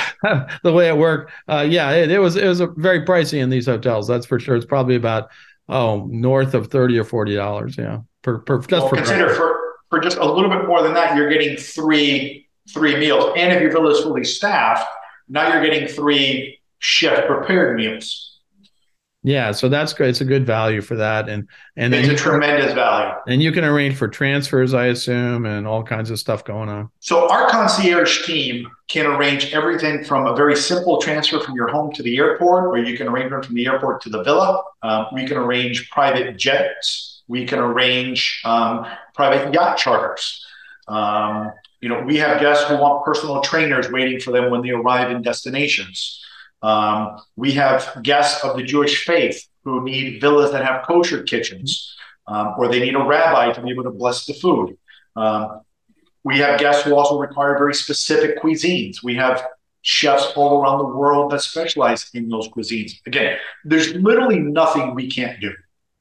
the 0.62 0.72
way 0.72 0.88
it 0.88 0.96
worked, 0.96 1.32
uh, 1.48 1.66
yeah, 1.68 1.90
it, 1.92 2.10
it, 2.10 2.18
was 2.18 2.36
it 2.36 2.46
was 2.46 2.62
very 2.76 3.04
pricey 3.04 3.40
in 3.40 3.50
these 3.50 3.66
hotels. 3.66 4.08
That's 4.08 4.26
for 4.26 4.38
sure. 4.38 4.56
It's 4.56 4.66
probably 4.66 4.96
about 4.96 5.30
oh 5.68 6.06
north 6.10 6.52
of 6.52 6.68
thirty 6.68 6.98
or 6.98 7.04
forty 7.04 7.34
dollars. 7.34 7.78
Yeah, 7.78 8.00
per 8.20 8.38
per 8.40 8.58
just 8.58 8.70
well, 8.70 8.88
for 8.88 8.96
consider 8.96 9.26
breakfast. 9.26 9.40
for 9.40 9.65
for 9.90 10.00
just 10.00 10.18
a 10.18 10.24
little 10.24 10.50
bit 10.50 10.66
more 10.66 10.82
than 10.82 10.94
that, 10.94 11.16
you're 11.16 11.28
getting 11.28 11.56
three 11.56 12.48
three 12.72 12.96
meals. 12.96 13.32
And 13.36 13.52
if 13.52 13.62
your 13.62 13.70
villa 13.70 13.90
is 13.90 14.00
fully 14.00 14.24
staffed, 14.24 14.88
now 15.28 15.52
you're 15.52 15.62
getting 15.62 15.88
three 15.88 16.60
chef 16.78 17.26
prepared 17.26 17.76
meals. 17.76 18.36
Yeah, 19.26 19.50
so 19.50 19.68
that's 19.68 19.92
good. 19.92 20.08
It's 20.08 20.20
a 20.20 20.24
good 20.24 20.46
value 20.46 20.80
for 20.80 20.94
that, 20.94 21.28
and 21.28 21.48
and 21.74 21.92
it's 21.92 22.08
a 22.08 22.14
tremendous 22.14 22.72
value. 22.74 23.12
And 23.26 23.42
you 23.42 23.50
can 23.50 23.64
arrange 23.64 23.96
for 23.96 24.06
transfers, 24.06 24.72
I 24.72 24.86
assume, 24.86 25.46
and 25.46 25.66
all 25.66 25.82
kinds 25.82 26.10
of 26.12 26.20
stuff 26.20 26.44
going 26.44 26.68
on. 26.68 26.90
So 27.00 27.28
our 27.28 27.50
concierge 27.50 28.24
team 28.24 28.70
can 28.86 29.04
arrange 29.04 29.52
everything 29.52 30.04
from 30.04 30.28
a 30.28 30.36
very 30.36 30.54
simple 30.54 31.00
transfer 31.00 31.40
from 31.40 31.56
your 31.56 31.66
home 31.66 31.92
to 31.94 32.04
the 32.04 32.16
airport, 32.18 32.66
or 32.66 32.78
you 32.78 32.96
can 32.96 33.08
arrange 33.08 33.30
them 33.32 33.42
from 33.42 33.56
the 33.56 33.66
airport 33.66 34.00
to 34.02 34.10
the 34.10 34.22
villa. 34.22 34.62
Um, 34.84 35.06
we 35.12 35.26
can 35.26 35.38
arrange 35.38 35.90
private 35.90 36.36
jets. 36.36 37.15
We 37.28 37.46
can 37.46 37.58
arrange 37.58 38.40
um, 38.44 38.86
private 39.14 39.52
yacht 39.52 39.78
charters. 39.78 40.44
Um, 40.88 41.52
you 41.80 41.88
know, 41.88 42.02
we 42.02 42.16
have 42.18 42.40
guests 42.40 42.68
who 42.68 42.76
want 42.76 43.04
personal 43.04 43.40
trainers 43.40 43.90
waiting 43.90 44.20
for 44.20 44.30
them 44.30 44.50
when 44.50 44.62
they 44.62 44.70
arrive 44.70 45.10
in 45.10 45.22
destinations. 45.22 46.22
Um, 46.62 47.18
we 47.36 47.52
have 47.52 47.98
guests 48.02 48.42
of 48.44 48.56
the 48.56 48.62
Jewish 48.62 49.04
faith 49.04 49.46
who 49.64 49.84
need 49.84 50.20
villas 50.20 50.52
that 50.52 50.64
have 50.64 50.86
kosher 50.86 51.22
kitchens, 51.22 51.94
um, 52.26 52.54
or 52.58 52.68
they 52.68 52.80
need 52.80 52.94
a 52.94 53.04
rabbi 53.04 53.52
to 53.52 53.60
be 53.60 53.70
able 53.70 53.84
to 53.84 53.90
bless 53.90 54.24
the 54.26 54.34
food. 54.34 54.76
Um, 55.16 55.60
we 56.24 56.38
have 56.38 56.58
guests 56.58 56.82
who 56.82 56.94
also 56.96 57.18
require 57.18 57.56
very 57.56 57.74
specific 57.74 58.40
cuisines. 58.42 59.02
We 59.02 59.14
have 59.16 59.44
chefs 59.82 60.32
all 60.34 60.60
around 60.60 60.78
the 60.78 60.86
world 60.86 61.30
that 61.30 61.40
specialize 61.40 62.10
in 62.14 62.28
those 62.28 62.48
cuisines. 62.48 62.92
Again, 63.06 63.38
there's 63.64 63.94
literally 63.94 64.40
nothing 64.40 64.94
we 64.94 65.08
can't 65.08 65.40
do 65.40 65.52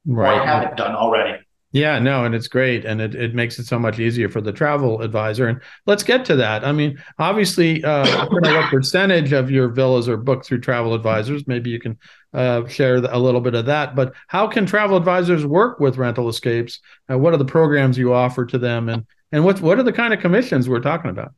right. 0.06 0.40
or 0.40 0.46
haven't 0.46 0.76
done 0.76 0.94
already. 0.94 1.42
Yeah, 1.72 1.98
no, 1.98 2.24
and 2.24 2.34
it's 2.34 2.48
great, 2.48 2.86
and 2.86 3.02
it, 3.02 3.14
it 3.14 3.34
makes 3.34 3.58
it 3.58 3.66
so 3.66 3.78
much 3.78 3.98
easier 3.98 4.30
for 4.30 4.40
the 4.40 4.52
travel 4.52 5.02
advisor. 5.02 5.46
And 5.46 5.60
let's 5.84 6.02
get 6.02 6.24
to 6.26 6.36
that. 6.36 6.64
I 6.64 6.72
mean, 6.72 6.96
obviously, 7.18 7.84
uh, 7.84 8.06
I 8.06 8.24
what 8.24 8.70
percentage 8.70 9.32
of 9.32 9.50
your 9.50 9.68
villas 9.68 10.08
are 10.08 10.16
booked 10.16 10.46
through 10.46 10.60
travel 10.60 10.94
advisors. 10.94 11.46
Maybe 11.46 11.68
you 11.68 11.78
can 11.78 11.98
uh, 12.32 12.66
share 12.66 12.96
a 12.96 13.18
little 13.18 13.42
bit 13.42 13.54
of 13.54 13.66
that. 13.66 13.94
But 13.94 14.14
how 14.28 14.46
can 14.46 14.64
travel 14.64 14.96
advisors 14.96 15.44
work 15.44 15.78
with 15.78 15.98
rental 15.98 16.30
escapes? 16.30 16.80
Uh, 17.10 17.18
what 17.18 17.34
are 17.34 17.38
the 17.38 17.44
programs 17.44 17.98
you 17.98 18.14
offer 18.14 18.46
to 18.46 18.58
them, 18.58 18.88
and 18.88 19.04
and 19.30 19.44
what 19.44 19.60
what 19.60 19.78
are 19.78 19.82
the 19.82 19.92
kind 19.92 20.14
of 20.14 20.20
commissions 20.20 20.70
we're 20.70 20.80
talking 20.80 21.10
about? 21.10 21.32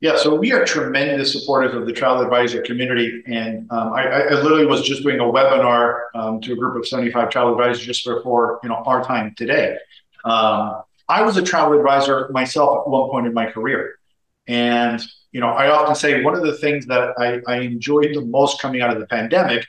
Yeah, 0.00 0.16
so 0.16 0.36
we 0.36 0.52
are 0.52 0.64
tremendous 0.64 1.32
supporters 1.32 1.74
of 1.74 1.84
the 1.86 1.92
travel 1.92 2.22
advisor 2.22 2.62
community, 2.62 3.20
and 3.26 3.68
um, 3.72 3.92
I, 3.92 4.04
I, 4.04 4.30
literally 4.42 4.64
was 4.64 4.82
just 4.82 5.02
doing 5.02 5.18
a 5.18 5.24
webinar 5.24 6.02
um, 6.14 6.40
to 6.42 6.52
a 6.52 6.56
group 6.56 6.76
of 6.76 6.86
seventy-five 6.86 7.30
travel 7.30 7.50
advisors 7.50 7.84
just 7.84 8.04
before 8.04 8.60
you 8.62 8.68
know 8.68 8.76
our 8.76 9.02
time 9.02 9.34
today. 9.36 9.76
Um, 10.24 10.82
I 11.08 11.22
was 11.22 11.36
a 11.36 11.42
travel 11.42 11.76
advisor 11.76 12.28
myself 12.30 12.86
at 12.86 12.90
one 12.90 13.10
point 13.10 13.26
in 13.26 13.34
my 13.34 13.50
career, 13.50 13.98
and 14.46 15.02
you 15.32 15.40
know 15.40 15.48
I 15.48 15.68
often 15.68 15.96
say 15.96 16.22
one 16.22 16.36
of 16.36 16.42
the 16.42 16.56
things 16.58 16.86
that 16.86 17.14
I, 17.18 17.40
I 17.52 17.58
enjoyed 17.62 18.14
the 18.14 18.24
most 18.24 18.60
coming 18.60 18.80
out 18.80 18.90
of 18.90 19.00
the 19.00 19.06
pandemic 19.08 19.66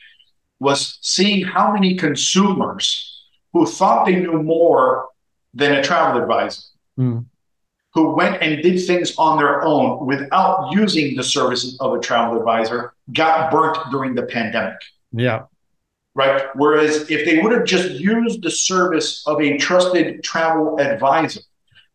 was 0.60 1.00
seeing 1.02 1.44
how 1.44 1.74
many 1.74 1.96
consumers 1.96 3.26
who 3.52 3.66
thought 3.66 4.06
they 4.06 4.18
knew 4.18 4.44
more 4.44 5.08
than 5.56 5.72
a 5.74 5.82
travel 5.82 6.22
advisor. 6.22 6.62
Mm 7.00 7.26
who 8.00 8.16
went 8.16 8.42
and 8.42 8.64
did 8.64 8.80
things 8.86 9.14
on 9.18 9.38
their 9.38 9.62
own 9.62 10.06
without 10.06 10.72
using 10.72 11.18
the 11.18 11.24
services 11.24 11.78
of 11.82 11.94
a 11.94 12.00
travel 12.00 12.38
advisor 12.38 12.94
got 13.12 13.52
burnt 13.52 13.78
during 13.92 14.16
the 14.16 14.24
pandemic. 14.24 14.78
Yeah. 15.12 15.44
Right. 16.16 16.44
Whereas 16.56 17.10
if 17.12 17.26
they 17.26 17.40
would 17.42 17.52
have 17.52 17.66
just 17.66 17.92
used 17.92 18.42
the 18.42 18.52
service 18.52 19.22
of 19.28 19.42
a 19.42 19.58
trusted 19.58 20.24
travel 20.24 20.80
advisor, 20.80 21.42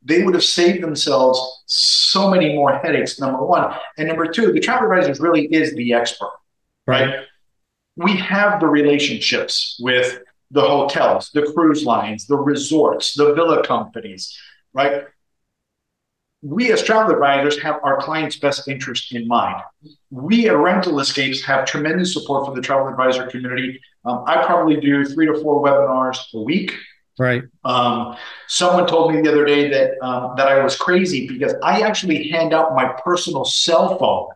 they 0.02 0.22
would 0.22 0.34
have 0.34 0.44
saved 0.44 0.82
themselves 0.82 1.62
so 1.64 2.30
many 2.30 2.54
more 2.54 2.78
headaches, 2.78 3.18
number 3.18 3.42
one. 3.42 3.74
And 3.96 4.06
number 4.06 4.26
two, 4.26 4.52
the 4.52 4.60
travel 4.60 4.92
advisor 4.92 5.22
really 5.22 5.46
is 5.46 5.74
the 5.74 5.94
expert. 5.94 6.32
Right. 6.86 7.06
right? 7.06 7.20
We 7.96 8.14
have 8.16 8.60
the 8.60 8.66
relationships 8.66 9.80
with 9.80 10.18
the 10.50 10.60
hotels, 10.60 11.30
the 11.32 11.50
cruise 11.54 11.84
lines, 11.84 12.26
the 12.26 12.36
resorts, 12.36 13.14
the 13.14 13.32
villa 13.32 13.64
companies, 13.64 14.36
right? 14.74 15.04
We 16.44 16.70
as 16.72 16.82
travel 16.82 17.10
advisors 17.10 17.58
have 17.62 17.80
our 17.82 17.96
clients' 17.96 18.36
best 18.36 18.68
interest 18.68 19.14
in 19.14 19.26
mind. 19.26 19.62
We 20.10 20.46
at 20.48 20.56
Rental 20.56 21.00
Escapes 21.00 21.42
have 21.44 21.64
tremendous 21.64 22.12
support 22.12 22.44
for 22.46 22.54
the 22.54 22.60
travel 22.60 22.86
advisor 22.86 23.26
community. 23.26 23.80
Um, 24.04 24.24
I 24.26 24.44
probably 24.44 24.78
do 24.78 25.06
three 25.06 25.26
to 25.26 25.40
four 25.40 25.64
webinars 25.64 26.18
a 26.34 26.40
week. 26.42 26.74
Right. 27.18 27.44
Um, 27.64 28.16
someone 28.46 28.86
told 28.86 29.14
me 29.14 29.22
the 29.22 29.30
other 29.30 29.46
day 29.46 29.70
that 29.70 30.04
um, 30.04 30.34
that 30.36 30.46
I 30.48 30.62
was 30.62 30.76
crazy 30.76 31.26
because 31.26 31.54
I 31.62 31.80
actually 31.80 32.28
hand 32.28 32.52
out 32.52 32.74
my 32.74 32.88
personal 33.02 33.46
cell 33.46 33.96
phone 33.98 34.28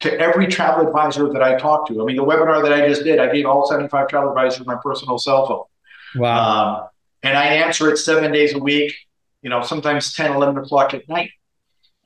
to 0.00 0.20
every 0.20 0.46
travel 0.46 0.86
advisor 0.86 1.32
that 1.32 1.42
I 1.42 1.58
talk 1.58 1.88
to. 1.88 2.00
I 2.00 2.04
mean, 2.04 2.16
the 2.16 2.24
webinar 2.24 2.62
that 2.62 2.72
I 2.72 2.86
just 2.86 3.02
did, 3.02 3.18
I 3.18 3.32
gave 3.32 3.44
all 3.44 3.66
75 3.66 4.06
travel 4.06 4.28
advisors 4.28 4.64
my 4.64 4.76
personal 4.80 5.18
cell 5.18 5.46
phone. 5.48 6.22
Wow. 6.22 6.82
Um, 6.82 6.88
and 7.24 7.36
I 7.36 7.46
answer 7.46 7.90
it 7.90 7.96
seven 7.96 8.30
days 8.30 8.54
a 8.54 8.58
week 8.58 8.94
you 9.42 9.50
know, 9.50 9.62
sometimes 9.62 10.14
10, 10.14 10.32
11 10.32 10.58
o'clock 10.58 10.94
at 10.94 11.08
night. 11.08 11.30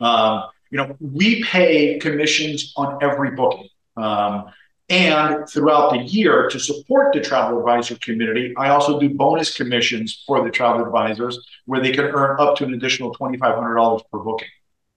Um, 0.00 0.44
you 0.70 0.78
know, 0.78 0.96
we 1.00 1.44
pay 1.44 1.98
commissions 1.98 2.72
on 2.76 2.98
every 3.02 3.32
booking. 3.32 3.68
Um, 3.96 4.46
and 4.88 5.48
throughout 5.48 5.92
the 5.92 5.98
year, 5.98 6.48
to 6.50 6.58
support 6.58 7.14
the 7.14 7.20
travel 7.20 7.58
advisor 7.58 7.96
community, 7.96 8.52
I 8.58 8.70
also 8.70 8.98
do 8.98 9.08
bonus 9.10 9.56
commissions 9.56 10.22
for 10.26 10.44
the 10.44 10.50
travel 10.50 10.84
advisors 10.84 11.38
where 11.66 11.80
they 11.80 11.92
can 11.92 12.04
earn 12.04 12.36
up 12.40 12.56
to 12.56 12.64
an 12.64 12.74
additional 12.74 13.14
$2,500 13.14 14.02
per 14.10 14.18
booking. 14.18 14.48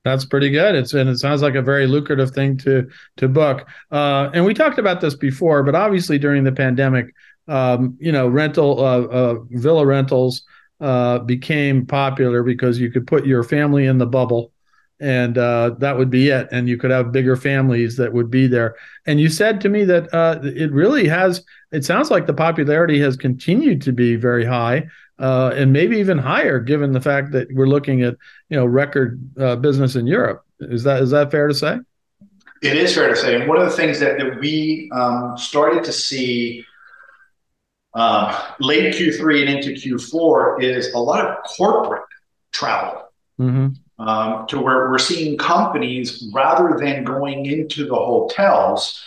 That's 0.03 0.25
pretty 0.25 0.51
good. 0.51 0.75
It's 0.75 0.93
and 0.93 1.09
it 1.09 1.17
sounds 1.17 1.41
like 1.41 1.55
a 1.55 1.63
very 1.63 1.87
lucrative 1.87 2.31
thing 2.31 2.57
to 2.59 2.87
to 3.17 3.27
book. 3.27 3.67
Uh, 3.91 4.29
and 4.33 4.45
we 4.45 4.53
talked 4.53 4.77
about 4.77 5.01
this 5.01 5.15
before, 5.15 5.63
but 5.63 5.73
obviously 5.73 6.19
during 6.19 6.43
the 6.43 6.51
pandemic, 6.51 7.07
um, 7.47 7.97
you 7.99 8.11
know, 8.11 8.27
rental 8.27 8.79
uh, 8.79 9.01
uh, 9.01 9.35
villa 9.49 9.83
rentals 9.83 10.43
uh, 10.81 11.19
became 11.19 11.85
popular 11.85 12.43
because 12.43 12.79
you 12.79 12.91
could 12.91 13.07
put 13.07 13.25
your 13.25 13.43
family 13.43 13.85
in 13.85 13.97
the 13.97 14.05
bubble 14.05 14.51
and 14.99 15.37
uh, 15.37 15.71
that 15.79 15.97
would 15.97 16.09
be 16.09 16.29
it. 16.29 16.47
And 16.51 16.69
you 16.69 16.77
could 16.77 16.91
have 16.91 17.11
bigger 17.11 17.35
families 17.35 17.97
that 17.97 18.13
would 18.13 18.31
be 18.31 18.47
there. 18.47 18.75
And 19.05 19.19
you 19.19 19.29
said 19.29 19.59
to 19.61 19.69
me 19.69 19.83
that 19.85 20.13
uh, 20.13 20.39
it 20.43 20.71
really 20.71 21.07
has, 21.07 21.43
it 21.71 21.83
sounds 21.83 22.11
like 22.11 22.25
the 22.25 22.33
popularity 22.33 22.99
has 23.01 23.17
continued 23.17 23.81
to 23.83 23.91
be 23.91 24.15
very 24.15 24.45
high. 24.45 24.87
Uh, 25.17 25.53
and 25.55 25.71
maybe 25.71 25.97
even 25.97 26.17
higher, 26.17 26.59
given 26.59 26.91
the 26.91 26.99
fact 26.99 27.31
that 27.31 27.47
we're 27.53 27.67
looking 27.67 28.01
at 28.01 28.17
you 28.49 28.57
know 28.57 28.65
record 28.65 29.17
uh, 29.39 29.55
business 29.55 29.95
in 29.95 30.05
Europe. 30.05 30.43
Is 30.59 30.83
that 30.83 31.01
is 31.01 31.11
that 31.11 31.31
fair 31.31 31.47
to 31.47 31.53
say? 31.53 31.77
It 32.61 32.75
is 32.75 32.93
fair 32.93 33.07
to 33.07 33.15
say, 33.15 33.39
and 33.39 33.47
one 33.47 33.57
of 33.57 33.63
the 33.63 33.71
things 33.77 33.97
that, 34.01 34.17
that 34.17 34.37
we 34.41 34.91
um, 34.93 35.37
started 35.37 35.85
to 35.85 35.93
see 35.93 36.65
um, 37.95 38.35
late 38.59 38.93
Q3 38.93 39.47
and 39.47 39.49
into 39.57 39.71
Q4 39.71 40.61
is 40.61 40.93
a 40.93 40.99
lot 40.99 41.25
of 41.25 41.37
corporate 41.45 42.03
travel 42.51 43.03
mm-hmm. 43.39 44.05
um, 44.05 44.47
to 44.47 44.59
where 44.59 44.89
we're 44.89 44.97
seeing 44.97 45.37
companies 45.37 46.29
rather 46.33 46.77
than 46.77 47.05
going 47.05 47.45
into 47.45 47.85
the 47.87 47.95
hotels, 47.95 49.01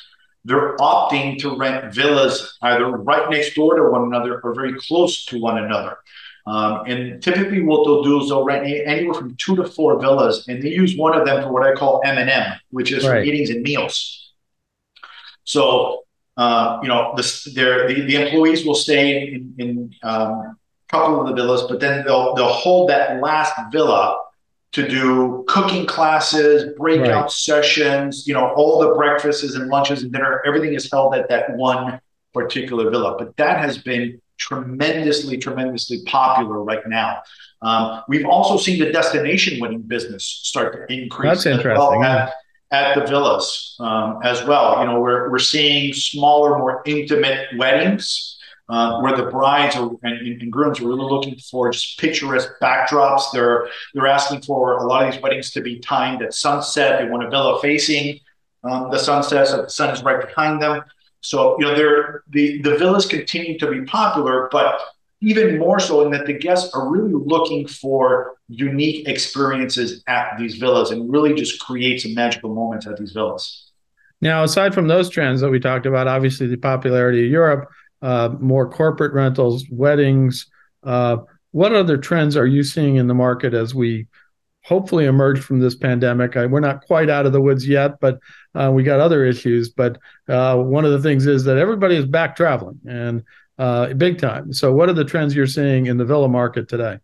they're 0.45 0.75
opting 0.77 1.39
to 1.41 1.57
rent 1.57 1.95
villas 1.95 2.57
either 2.63 2.87
right 2.87 3.29
next 3.29 3.55
door 3.55 3.77
to 3.77 3.91
one 3.91 4.05
another 4.05 4.41
or 4.41 4.55
very 4.55 4.73
close 4.81 5.27
to 5.27 5.39
one 5.39 5.59
another. 5.59 5.99
Um, 6.47 6.85
and 6.87 7.23
typically, 7.23 7.61
what 7.61 7.85
they'll 7.85 8.03
do 8.03 8.23
is 8.23 8.31
they'll 8.31 8.45
rent 8.45 8.67
anywhere 8.67 9.13
from 9.13 9.37
two 9.37 9.55
to 9.57 9.65
four 9.65 10.01
villas, 10.01 10.49
and 10.49 10.63
they 10.63 10.71
use 10.71 10.97
one 10.97 11.15
of 11.15 11.27
them 11.27 11.43
for 11.43 11.53
what 11.53 11.63
I 11.63 11.75
call 11.75 12.01
M 12.07 12.17
and 12.17 12.31
M, 12.31 12.59
which 12.71 12.91
is 12.91 13.07
right. 13.07 13.19
for 13.19 13.21
meetings 13.21 13.51
and 13.51 13.61
meals. 13.61 14.33
So 15.45 16.05
uh, 16.39 16.79
you 16.83 16.89
know, 16.89 17.13
the, 17.17 17.23
the, 17.55 18.05
the 18.07 18.15
employees 18.15 18.65
will 18.65 18.77
stay 18.77 19.27
in, 19.27 19.55
in 19.59 19.95
um, 20.05 20.31
a 20.31 20.57
couple 20.89 21.21
of 21.21 21.27
the 21.27 21.35
villas, 21.35 21.65
but 21.69 21.81
then 21.81 22.05
they'll 22.05 22.33
they'll 22.37 22.47
hold 22.47 22.89
that 22.89 23.21
last 23.21 23.53
villa 23.73 24.21
to 24.71 24.87
do 24.87 25.45
cooking 25.49 25.85
classes, 25.85 26.75
breakout 26.79 27.23
right. 27.23 27.31
sessions. 27.31 28.27
You 28.29 28.35
know, 28.35 28.53
all 28.55 28.79
the 28.79 28.95
breakfasts 28.95 29.57
and 29.57 29.69
lunches 29.69 30.05
and 30.05 30.13
dinner, 30.13 30.41
everything 30.47 30.75
is 30.75 30.89
held 30.91 31.17
at 31.17 31.29
that 31.29 31.57
one 31.57 32.01
particular 32.33 32.89
villa. 32.89 33.17
But 33.19 33.37
that 33.39 33.59
has 33.59 33.79
been 33.79 34.21
tremendously, 34.37 35.39
tremendously 35.39 36.03
popular 36.07 36.63
right 36.63 36.87
now. 36.87 37.21
Um, 37.63 38.05
we've 38.09 38.27
also 38.27 38.57
seen 38.57 38.79
the 38.79 38.93
destination 38.93 39.59
wedding 39.59 39.83
business 39.83 40.25
start 40.25 40.73
to 40.89 40.95
increase. 40.95 41.31
That's 41.31 41.47
interesting. 41.47 42.01
Well 42.01 42.33
at 42.71 42.95
the 42.95 43.07
villas 43.07 43.77
um, 43.81 44.21
as 44.23 44.45
well. 44.45 44.81
You 44.81 44.87
know, 44.87 45.01
we're, 45.01 45.31
we're 45.31 45.39
seeing 45.39 45.93
smaller, 45.93 46.59
more 46.59 46.83
intimate 46.85 47.47
weddings 47.57 48.39
uh, 48.69 49.01
where 49.01 49.17
the 49.17 49.31
brides 49.31 49.77
are, 49.77 49.91
and, 50.03 50.43
and, 50.43 50.53
grooms 50.53 50.81
are 50.81 50.87
really 50.87 51.11
looking 51.11 51.37
for 51.39 51.71
just 51.71 51.99
picturesque 51.99 52.51
backdrops. 52.61 53.33
They're 53.33 53.69
they're 53.95 54.07
asking 54.07 54.43
for 54.43 54.79
a 54.79 54.87
lot 54.87 55.07
of 55.07 55.13
these 55.13 55.23
weddings 55.23 55.51
to 55.53 55.63
be 55.63 55.79
timed 55.79 56.23
at 56.23 56.35
sunset. 56.35 57.01
They 57.01 57.09
want 57.09 57.25
a 57.25 57.31
villa 57.31 57.61
facing 57.63 58.21
um, 58.65 58.91
the 58.91 58.99
sunset, 58.99 59.49
so 59.49 59.63
the 59.63 59.71
sun 59.71 59.95
is 59.95 60.03
right 60.03 60.21
behind 60.21 60.61
them. 60.61 60.83
So 61.21 61.57
you 61.59 61.65
know, 61.65 61.75
they're 61.75 62.25
the 62.29 62.61
the 62.61 62.77
villas 62.77 63.07
continue 63.07 63.59
to 63.59 63.71
be 63.71 63.85
popular, 63.87 64.51
but 64.53 64.79
even 65.21 65.59
more 65.59 65.81
so 65.81 66.03
in 66.03 66.11
that 66.13 66.27
the 66.27 66.33
guests 66.33 66.73
are 66.75 66.89
really 66.89 67.13
looking 67.13 67.67
for 67.67 68.37
unique 68.49 69.09
experiences 69.09 70.03
at 70.07 70.37
these 70.39 70.57
villas 70.57 70.91
and 70.91 71.11
really 71.11 71.35
just 71.35 71.61
create 71.61 72.01
some 72.01 72.15
magical 72.15 72.55
moments 72.55 72.87
at 72.87 72.97
these 72.97 73.13
villas. 73.13 73.71
Now, 74.21 74.45
aside 74.45 74.75
from 74.75 74.89
those 74.89 75.09
trends 75.09 75.41
that 75.41 75.51
we 75.51 75.61
talked 75.61 75.87
about, 75.87 76.09
obviously 76.09 76.47
the 76.47 76.57
popularity 76.57 77.25
of 77.25 77.31
Europe, 77.31 77.69
uh, 78.03 78.31
more 78.41 78.71
corporate 78.71 79.13
rentals, 79.13 79.65
weddings. 79.71 80.47
Uh, 80.83 81.19
what 81.51 81.73
other 81.73 81.97
trends 81.97 82.37
are 82.37 82.47
you 82.47 82.63
seeing 82.63 82.97
in 82.97 83.07
the 83.07 83.15
market 83.15 83.55
as 83.55 83.75
we 83.75 84.07
hopefully 84.65 85.07
emerge 85.07 85.41
from 85.41 85.61
this 85.61 85.75
pandemic? 85.75 86.37
I, 86.37 86.47
we're 86.47 86.61
not 86.61 86.85
quite 86.85 87.11
out 87.11 87.27
of 87.27 87.33
the 87.33 87.41
woods 87.41 87.67
yet, 87.67 88.01
but 88.01 88.19
uh, 88.55 88.71
we 88.73 88.83
got 88.83 89.01
other 89.01 89.25
issues. 89.25 89.71
But 89.71 89.99
uh, 90.29 90.57
one 90.57 90.85
of 90.85 90.93
the 90.93 91.03
things 91.03 91.27
is 91.27 91.45
that 91.45 91.59
everybody 91.59 91.97
is 91.97 92.07
back 92.07 92.37
traveling 92.37 92.81
and 92.87 93.25
uh, 93.59 93.93
big 93.95 94.19
time. 94.19 94.53
So, 94.53 94.73
what 94.73 94.89
are 94.89 94.93
the 94.93 95.05
trends 95.05 95.35
you're 95.35 95.47
seeing 95.47 95.87
in 95.87 95.97
the 95.97 96.05
villa 96.05 96.29
market 96.29 96.69
today? 96.69 96.99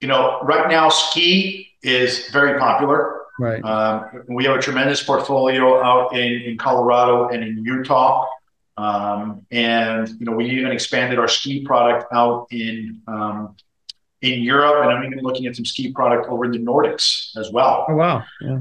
You 0.00 0.08
know, 0.08 0.40
right 0.42 0.68
now, 0.68 0.88
ski 0.88 1.68
is 1.82 2.28
very 2.28 2.58
popular. 2.58 3.20
Right. 3.38 3.64
Um, 3.64 4.24
we 4.28 4.44
have 4.44 4.56
a 4.56 4.60
tremendous 4.60 5.02
portfolio 5.02 5.82
out 5.82 6.14
in, 6.14 6.42
in 6.42 6.58
Colorado 6.58 7.28
and 7.28 7.42
in 7.42 7.64
Utah. 7.64 8.26
Um, 8.76 9.46
and 9.50 10.08
you 10.18 10.26
know, 10.26 10.32
we 10.32 10.48
even 10.50 10.72
expanded 10.72 11.18
our 11.18 11.28
ski 11.28 11.64
product 11.64 12.12
out 12.12 12.46
in 12.50 13.00
um, 13.06 13.56
in 14.22 14.42
Europe, 14.42 14.84
and 14.84 14.92
I'm 14.92 15.04
even 15.04 15.22
looking 15.22 15.46
at 15.46 15.56
some 15.56 15.64
ski 15.64 15.92
product 15.92 16.28
over 16.28 16.44
in 16.44 16.52
the 16.52 16.58
Nordics 16.58 17.36
as 17.36 17.50
well. 17.50 17.86
Oh 17.88 17.94
wow! 17.94 18.24
Yeah. 18.40 18.60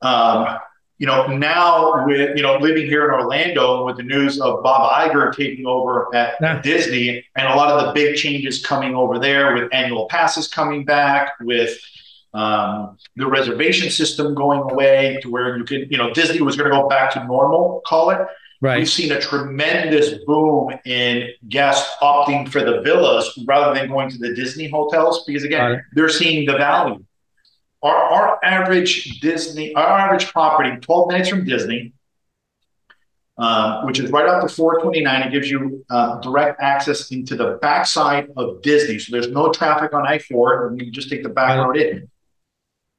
Um, 0.00 0.58
you 0.98 1.06
know, 1.06 1.26
now 1.28 2.04
with 2.06 2.36
you 2.36 2.42
know 2.42 2.56
living 2.58 2.86
here 2.86 3.04
in 3.04 3.10
Orlando 3.10 3.84
with 3.86 3.96
the 3.96 4.02
news 4.02 4.40
of 4.40 4.62
Bob 4.62 4.90
Iger 4.90 5.34
taking 5.34 5.64
over 5.64 6.14
at 6.14 6.34
yeah. 6.40 6.60
Disney, 6.60 7.24
and 7.36 7.46
a 7.46 7.54
lot 7.54 7.70
of 7.70 7.86
the 7.86 7.92
big 7.92 8.16
changes 8.16 8.64
coming 8.64 8.94
over 8.94 9.18
there 9.18 9.54
with 9.54 9.72
annual 9.72 10.08
passes 10.08 10.48
coming 10.48 10.84
back, 10.84 11.32
with 11.40 11.78
um, 12.34 12.98
the 13.16 13.26
reservation 13.26 13.90
system 13.90 14.34
going 14.34 14.60
away 14.70 15.18
to 15.22 15.30
where 15.30 15.56
you 15.56 15.64
can, 15.64 15.86
you 15.90 15.96
know, 15.96 16.12
Disney 16.12 16.40
was 16.40 16.56
going 16.56 16.70
to 16.70 16.76
go 16.76 16.88
back 16.88 17.12
to 17.12 17.24
normal, 17.24 17.80
call 17.86 18.10
it. 18.10 18.26
Right. 18.60 18.78
We've 18.78 18.88
seen 18.88 19.12
a 19.12 19.20
tremendous 19.20 20.24
boom 20.24 20.72
in 20.84 21.28
guests 21.48 21.94
opting 22.02 22.48
for 22.48 22.64
the 22.64 22.80
villas 22.82 23.38
rather 23.46 23.72
than 23.72 23.88
going 23.88 24.10
to 24.10 24.18
the 24.18 24.34
Disney 24.34 24.68
hotels 24.68 25.24
because 25.24 25.44
again, 25.44 25.84
they're 25.92 26.08
seeing 26.08 26.44
the 26.44 26.56
value. 26.56 27.04
Our, 27.82 27.94
our 27.94 28.44
average 28.44 29.20
Disney, 29.20 29.74
our 29.74 29.98
average 29.98 30.26
property, 30.32 30.76
12 30.80 31.08
minutes 31.08 31.28
from 31.28 31.44
Disney, 31.44 31.92
um, 33.38 33.86
which 33.86 34.00
is 34.00 34.10
right 34.10 34.26
off 34.26 34.42
the 34.42 34.48
429. 34.48 35.22
It 35.22 35.30
gives 35.30 35.48
you 35.50 35.84
uh, 35.88 36.18
direct 36.20 36.60
access 36.60 37.12
into 37.12 37.36
the 37.36 37.58
backside 37.62 38.30
of 38.36 38.62
Disney. 38.62 38.98
So 38.98 39.12
there's 39.12 39.28
no 39.28 39.52
traffic 39.52 39.94
on 39.94 40.06
I-4, 40.06 40.68
and 40.68 40.80
you 40.80 40.90
just 40.90 41.08
take 41.08 41.22
the 41.22 41.28
back 41.28 41.56
road 41.56 41.76
in. 41.76 42.10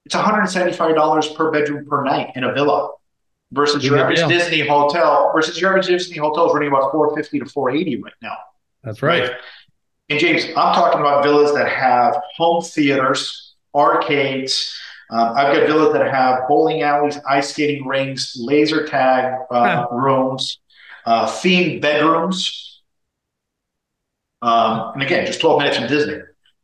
It's 0.05 0.15
$175 0.15 1.35
per 1.35 1.51
bedroom 1.51 1.85
per 1.85 2.03
night 2.03 2.31
in 2.35 2.45
a 2.45 2.53
villa 2.53 2.91
versus 3.51 3.83
your 3.83 3.97
average 3.97 4.25
Disney 4.27 4.65
hotel 4.65 5.31
versus 5.35 5.59
your 5.59 5.71
average 5.71 5.87
Disney 5.87 6.17
hotel 6.17 6.47
is 6.47 6.53
running 6.53 6.69
about 6.69 6.91
450 6.91 7.39
to 7.39 7.45
480 7.45 8.01
right 8.01 8.13
now. 8.21 8.37
That's 8.83 9.01
right. 9.01 9.23
right. 9.23 9.37
And 10.09 10.19
James, 10.19 10.45
I'm 10.45 10.73
talking 10.73 11.01
about 11.01 11.23
villas 11.23 11.53
that 11.53 11.69
have 11.69 12.19
home 12.35 12.63
theaters, 12.63 13.48
arcades. 13.75 14.77
Um, 15.11 15.33
I've 15.35 15.55
got 15.55 15.67
villas 15.67 15.93
that 15.93 16.11
have 16.13 16.47
bowling 16.47 16.83
alleys, 16.83 17.17
ice 17.27 17.49
skating 17.49 17.87
rinks, 17.87 18.37
laser 18.37 18.85
tag 18.85 19.33
uh, 19.49 19.85
rooms, 19.91 20.59
uh, 21.05 21.25
themed 21.25 21.81
bedrooms. 21.81 22.81
Um, 24.41 24.91
and 24.93 25.01
again, 25.03 25.25
just 25.25 25.41
12 25.41 25.59
minutes 25.59 25.77
from 25.77 25.87
Disney. 25.87 26.19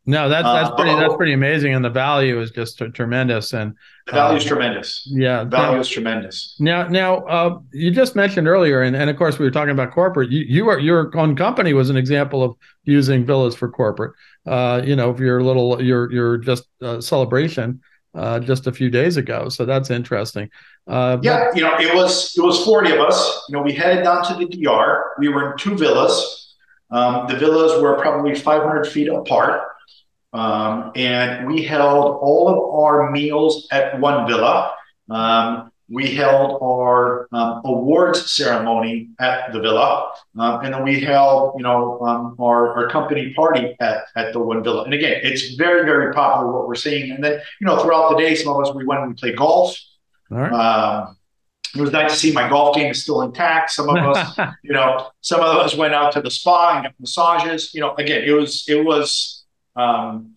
No, 0.07 0.29
that's 0.29 0.45
that's 0.45 0.69
uh, 0.69 0.75
pretty 0.75 0.95
that's 0.95 1.15
pretty 1.15 1.33
amazing, 1.33 1.73
and 1.73 1.83
the 1.83 1.89
value 1.89 2.39
is 2.39 2.51
just 2.51 2.77
tremendous. 2.93 3.53
And 3.53 3.73
the 4.05 4.11
value 4.13 4.37
is 4.37 4.45
uh, 4.45 4.49
tremendous. 4.49 5.07
Yeah, 5.11 5.43
the 5.43 5.49
value 5.49 5.75
now, 5.75 5.81
is 5.81 5.89
tremendous. 5.89 6.55
Now, 6.59 6.87
now 6.87 7.17
uh, 7.25 7.59
you 7.71 7.89
just 7.89 8.15
mentioned 8.15 8.47
earlier, 8.47 8.83
and, 8.83 8.95
and 8.95 9.09
of 9.09 9.17
course 9.17 9.39
we 9.39 9.45
were 9.45 9.51
talking 9.51 9.71
about 9.71 9.91
corporate. 9.91 10.29
You, 10.29 10.41
you 10.41 10.69
are 10.69 10.77
your 10.77 11.15
own 11.17 11.35
company 11.35 11.73
was 11.73 11.89
an 11.89 11.97
example 11.97 12.43
of 12.43 12.55
using 12.83 13.25
villas 13.25 13.55
for 13.55 13.67
corporate. 13.67 14.13
Uh, 14.45 14.83
you 14.85 14.95
know, 14.95 15.11
for 15.11 15.23
your 15.23 15.41
little 15.41 15.81
your 15.81 16.11
your 16.11 16.37
just 16.37 16.67
uh, 16.83 17.01
celebration 17.01 17.81
uh, 18.13 18.39
just 18.39 18.67
a 18.67 18.71
few 18.71 18.91
days 18.91 19.17
ago. 19.17 19.49
So 19.49 19.65
that's 19.65 19.89
interesting. 19.89 20.51
Uh, 20.87 21.17
yeah, 21.23 21.45
but- 21.45 21.57
you 21.57 21.63
know, 21.63 21.79
it 21.79 21.95
was 21.95 22.37
it 22.37 22.41
was 22.41 22.63
forty 22.63 22.91
of 22.91 22.99
us. 22.99 23.43
You 23.49 23.53
know, 23.57 23.63
we 23.63 23.73
headed 23.73 24.03
down 24.03 24.23
to 24.25 24.35
the 24.35 24.45
DR. 24.45 25.13
We 25.17 25.29
were 25.29 25.51
in 25.53 25.57
two 25.57 25.75
villas. 25.75 26.43
Um, 26.91 27.25
the 27.27 27.35
villas 27.35 27.81
were 27.81 27.95
probably 27.99 28.35
500 28.35 28.85
feet 28.87 29.07
apart. 29.07 29.63
Um, 30.35 30.91
and 30.95 31.47
we 31.47 31.63
held 31.63 32.19
all 32.21 32.49
of 32.49 32.83
our 32.83 33.11
meals 33.11 33.67
at 33.71 33.99
one 33.99 34.27
villa. 34.27 34.73
Um, 35.09 35.71
we 35.89 36.15
held 36.15 36.59
our 36.63 37.27
um, 37.31 37.61
awards 37.63 38.31
ceremony 38.31 39.09
at 39.19 39.53
the 39.53 39.59
villa, 39.59 40.11
um, 40.37 40.65
and 40.65 40.73
then 40.73 40.83
we 40.83 40.99
held, 40.99 41.53
you 41.57 41.63
know, 41.63 42.01
um, 42.01 42.35
our, 42.39 42.73
our 42.75 42.89
company 42.89 43.33
party 43.35 43.75
at, 43.79 44.05
at 44.15 44.33
the 44.33 44.39
one 44.39 44.63
villa. 44.63 44.83
And 44.83 44.93
again, 44.93 45.21
it's 45.23 45.53
very, 45.55 45.85
very 45.85 46.11
popular 46.11 46.51
what 46.51 46.67
we're 46.67 46.75
seeing. 46.75 47.11
And 47.11 47.23
then, 47.23 47.39
you 47.61 47.67
know, 47.67 47.77
throughout 47.77 48.09
the 48.09 48.17
day, 48.17 48.33
some 48.33 48.53
of 48.53 48.61
us 48.61 48.73
we 48.73 48.83
went 48.83 49.01
and 49.01 49.09
we 49.11 49.15
played 49.15 49.37
golf. 49.37 49.77
All 50.31 50.39
right. 50.39 50.51
Um, 50.51 51.17
it 51.75 51.81
was 51.81 51.91
nice 51.91 52.13
to 52.13 52.17
see 52.17 52.31
my 52.31 52.49
golf 52.49 52.75
game 52.75 52.91
is 52.91 53.03
still 53.03 53.21
intact. 53.21 53.71
Some 53.71 53.89
of 53.89 53.97
us, 53.97 54.37
you 54.63 54.73
know, 54.73 55.09
some 55.21 55.41
of 55.41 55.57
us 55.57 55.75
went 55.75 55.93
out 55.93 56.11
to 56.13 56.21
the 56.21 56.31
spa 56.31 56.75
and 56.75 56.85
got 56.85 56.93
massages. 56.99 57.73
You 57.73 57.81
know, 57.81 57.93
again, 57.95 58.23
it 58.23 58.31
was 58.31 58.63
it 58.67 58.83
was 58.83 59.44
um, 59.75 60.35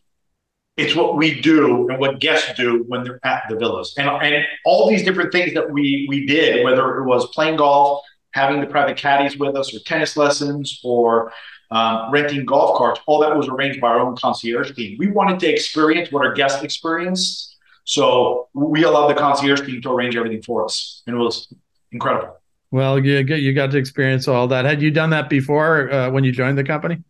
it's 0.79 0.95
what 0.95 1.17
we 1.17 1.41
do 1.41 1.89
and 1.89 1.99
what 1.99 2.21
guests 2.21 2.53
do 2.57 2.85
when 2.87 3.03
they're 3.03 3.21
at 3.25 3.43
the 3.49 3.57
villas, 3.57 3.95
and 3.99 4.09
and 4.09 4.45
all 4.65 4.89
these 4.89 5.03
different 5.03 5.33
things 5.33 5.53
that 5.55 5.71
we 5.71 6.07
we 6.09 6.25
did, 6.25 6.65
whether 6.65 6.99
it 6.99 7.05
was 7.05 7.27
playing 7.35 7.57
golf, 7.57 8.03
having 8.33 8.61
the 8.61 8.67
private 8.67 8.97
caddies 8.97 9.37
with 9.37 9.57
us, 9.57 9.75
or 9.75 9.81
tennis 9.81 10.17
lessons, 10.17 10.81
or 10.85 11.33
um, 11.73 12.11
renting 12.13 12.45
golf 12.45 12.79
carts, 12.79 13.01
all 13.07 13.21
that 13.21 13.37
was 13.37 13.49
arranged 13.49 13.81
by 13.81 13.89
our 13.89 14.01
own 14.01 14.17
concierge 14.17 14.73
team. 14.75 14.97
We 14.99 15.09
wanted 15.09 15.41
to 15.41 15.49
experience 15.49 16.13
what 16.13 16.25
our 16.25 16.33
guests 16.33 16.63
experienced, 16.63 17.57
so 17.83 18.49
we 18.55 18.85
allowed 18.85 19.09
the 19.09 19.15
concierge 19.15 19.63
team 19.63 19.83
to 19.83 19.91
arrange 19.91 20.17
everything 20.17 20.43
for 20.43 20.65
us, 20.65 21.03
and 21.09 21.17
it 21.17 21.19
was 21.19 21.53
incredible. 21.91 22.37
Well, 22.71 23.05
you 23.05 23.19
you 23.19 23.53
got 23.53 23.73
to 23.73 23.79
experience 23.79 24.29
all 24.29 24.47
that. 24.49 24.65
Had 24.65 24.81
you 24.81 24.93
done 24.93 25.11
that 25.11 25.29
before 25.29 25.91
uh, 25.91 26.11
when 26.11 26.23
you 26.23 26.31
joined 26.31 26.57
the 26.57 26.65
company 26.65 27.03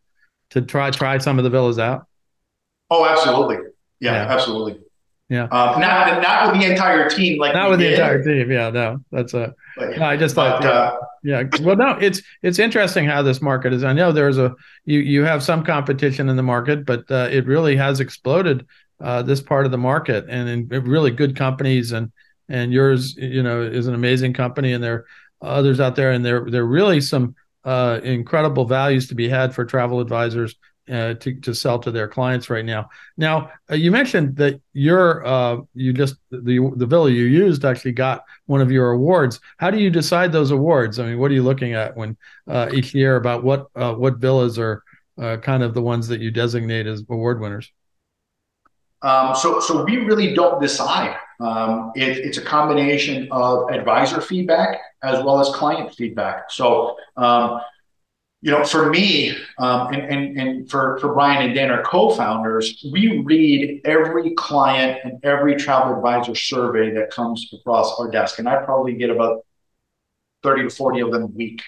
to 0.50 0.62
try 0.62 0.90
try 0.90 1.18
some 1.18 1.36
of 1.36 1.44
the 1.44 1.50
villas 1.50 1.78
out? 1.78 2.07
Oh, 2.90 3.06
absolutely. 3.06 3.56
Yeah, 4.00 4.12
yeah. 4.12 4.32
absolutely. 4.32 4.80
Yeah. 5.28 5.44
Um, 5.44 5.80
not 5.80 6.22
not 6.22 6.52
with 6.52 6.60
the 6.60 6.70
entire 6.70 7.08
team, 7.10 7.38
like 7.38 7.52
not 7.52 7.68
with 7.68 7.80
did. 7.80 7.90
the 7.90 7.94
entire 7.94 8.22
team. 8.22 8.50
Yeah, 8.50 8.70
no, 8.70 9.00
that's 9.12 9.34
a. 9.34 9.54
Yeah. 9.78 9.88
No, 9.98 10.06
I 10.06 10.16
just 10.16 10.34
thought. 10.34 10.62
But, 10.62 10.70
uh, 10.70 10.96
yeah. 11.22 11.42
Well, 11.60 11.76
no, 11.76 11.90
it's 12.00 12.22
it's 12.42 12.58
interesting 12.58 13.04
how 13.04 13.20
this 13.20 13.42
market 13.42 13.74
is. 13.74 13.84
I 13.84 13.92
know 13.92 14.10
there's 14.10 14.38
a 14.38 14.54
you 14.86 15.00
you 15.00 15.24
have 15.24 15.42
some 15.42 15.64
competition 15.64 16.30
in 16.30 16.36
the 16.36 16.42
market, 16.42 16.86
but 16.86 17.10
uh, 17.10 17.28
it 17.30 17.46
really 17.46 17.76
has 17.76 18.00
exploded 18.00 18.66
uh, 19.02 19.20
this 19.20 19.42
part 19.42 19.66
of 19.66 19.70
the 19.70 19.78
market, 19.78 20.24
and 20.30 20.48
in 20.48 20.84
really 20.84 21.10
good 21.10 21.36
companies, 21.36 21.92
and 21.92 22.10
and 22.48 22.72
yours, 22.72 23.14
you 23.16 23.42
know, 23.42 23.60
is 23.60 23.86
an 23.86 23.94
amazing 23.94 24.32
company, 24.32 24.72
and 24.72 24.82
there 24.82 25.04
are 25.42 25.48
others 25.58 25.78
out 25.78 25.94
there, 25.94 26.12
and 26.12 26.24
there 26.24 26.46
there 26.48 26.62
are 26.62 26.66
really 26.66 27.02
some 27.02 27.34
uh, 27.64 28.00
incredible 28.02 28.64
values 28.64 29.08
to 29.08 29.14
be 29.14 29.28
had 29.28 29.54
for 29.54 29.66
travel 29.66 30.00
advisors 30.00 30.54
uh, 30.90 31.14
to, 31.14 31.34
to 31.40 31.54
sell 31.54 31.78
to 31.78 31.90
their 31.90 32.08
clients 32.08 32.50
right 32.50 32.64
now. 32.64 32.88
Now, 33.16 33.50
uh, 33.70 33.74
you 33.74 33.90
mentioned 33.90 34.36
that 34.36 34.60
your 34.72 35.26
uh, 35.26 35.58
you 35.74 35.92
just 35.92 36.16
the 36.30 36.72
the 36.76 36.86
villa 36.86 37.10
you 37.10 37.24
used 37.24 37.64
actually 37.64 37.92
got 37.92 38.24
one 38.46 38.60
of 38.60 38.70
your 38.70 38.90
awards. 38.90 39.40
How 39.58 39.70
do 39.70 39.78
you 39.78 39.90
decide 39.90 40.32
those 40.32 40.50
awards? 40.50 40.98
I 40.98 41.06
mean, 41.06 41.18
what 41.18 41.30
are 41.30 41.34
you 41.34 41.42
looking 41.42 41.74
at 41.74 41.96
when 41.96 42.16
uh, 42.46 42.70
each 42.72 42.94
year 42.94 43.16
about 43.16 43.44
what 43.44 43.66
uh, 43.74 43.94
what 43.94 44.16
villas 44.16 44.58
are 44.58 44.82
uh, 45.20 45.36
kind 45.38 45.62
of 45.62 45.74
the 45.74 45.82
ones 45.82 46.08
that 46.08 46.20
you 46.20 46.30
designate 46.30 46.86
as 46.86 47.04
award 47.08 47.40
winners? 47.40 47.70
Um, 49.02 49.34
so, 49.34 49.60
so 49.60 49.84
we 49.84 49.98
really 49.98 50.34
don't 50.34 50.60
decide. 50.60 51.16
Um, 51.38 51.92
it, 51.94 52.18
it's 52.18 52.36
a 52.36 52.42
combination 52.42 53.28
of 53.30 53.70
advisor 53.70 54.20
feedback 54.20 54.80
as 55.04 55.22
well 55.24 55.40
as 55.40 55.48
client 55.50 55.94
feedback. 55.94 56.50
So. 56.50 56.96
Um, 57.16 57.60
you 58.40 58.52
know, 58.52 58.62
for 58.64 58.88
me, 58.88 59.36
um, 59.58 59.92
and, 59.92 60.02
and, 60.02 60.38
and 60.38 60.70
for, 60.70 60.98
for 61.00 61.12
Brian 61.12 61.44
and 61.44 61.54
Dan, 61.54 61.70
our 61.70 61.82
co-founders, 61.82 62.84
we 62.92 63.18
read 63.24 63.80
every 63.84 64.32
client 64.34 65.00
and 65.02 65.18
every 65.24 65.56
travel 65.56 65.96
advisor 65.96 66.36
survey 66.36 66.94
that 66.94 67.10
comes 67.10 67.52
across 67.52 67.98
our 67.98 68.10
desk. 68.10 68.38
And 68.38 68.48
I 68.48 68.62
probably 68.64 68.94
get 68.94 69.10
about 69.10 69.44
30 70.44 70.64
to 70.64 70.70
40 70.70 71.00
of 71.00 71.12
them 71.12 71.22
a 71.22 71.26
week. 71.26 71.62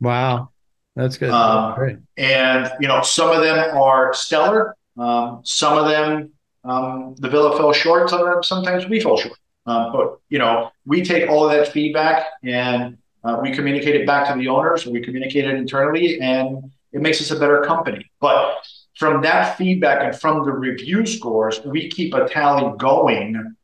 Wow. 0.00 0.50
That's 0.96 1.18
good. 1.18 1.30
Um, 1.30 1.74
Great. 1.74 1.98
And, 2.16 2.70
you 2.80 2.88
know, 2.88 3.02
some 3.02 3.30
of 3.30 3.42
them 3.42 3.76
are 3.76 4.14
stellar. 4.14 4.76
Um, 4.98 5.42
some 5.44 5.76
of 5.76 5.88
them, 5.88 6.32
um, 6.64 7.14
the 7.18 7.28
villa 7.28 7.56
fell 7.56 7.72
short. 7.72 8.08
Some 8.08 8.20
of 8.20 8.26
them, 8.26 8.42
sometimes 8.42 8.88
we 8.88 9.00
fell 9.00 9.18
short. 9.18 9.38
Um, 9.66 9.92
but, 9.92 10.18
you 10.30 10.38
know, 10.38 10.72
we 10.86 11.02
take 11.02 11.28
all 11.28 11.44
of 11.44 11.52
that 11.52 11.68
feedback 11.68 12.26
and 12.42 12.96
uh, 13.24 13.38
we 13.42 13.52
communicate 13.52 13.96
it 13.96 14.06
back 14.06 14.28
to 14.28 14.38
the 14.38 14.48
owners, 14.48 14.86
we 14.86 15.00
communicate 15.00 15.44
it 15.44 15.54
internally, 15.54 16.20
and 16.20 16.70
it 16.92 17.00
makes 17.00 17.20
us 17.20 17.30
a 17.30 17.38
better 17.38 17.62
company. 17.62 18.10
But 18.20 18.56
from 18.96 19.22
that 19.22 19.56
feedback 19.56 20.02
and 20.02 20.18
from 20.18 20.44
the 20.44 20.52
review 20.52 21.06
scores, 21.06 21.60
we 21.64 21.88
keep 21.88 22.14
a 22.14 22.28
tally 22.28 22.76
going 22.78 23.56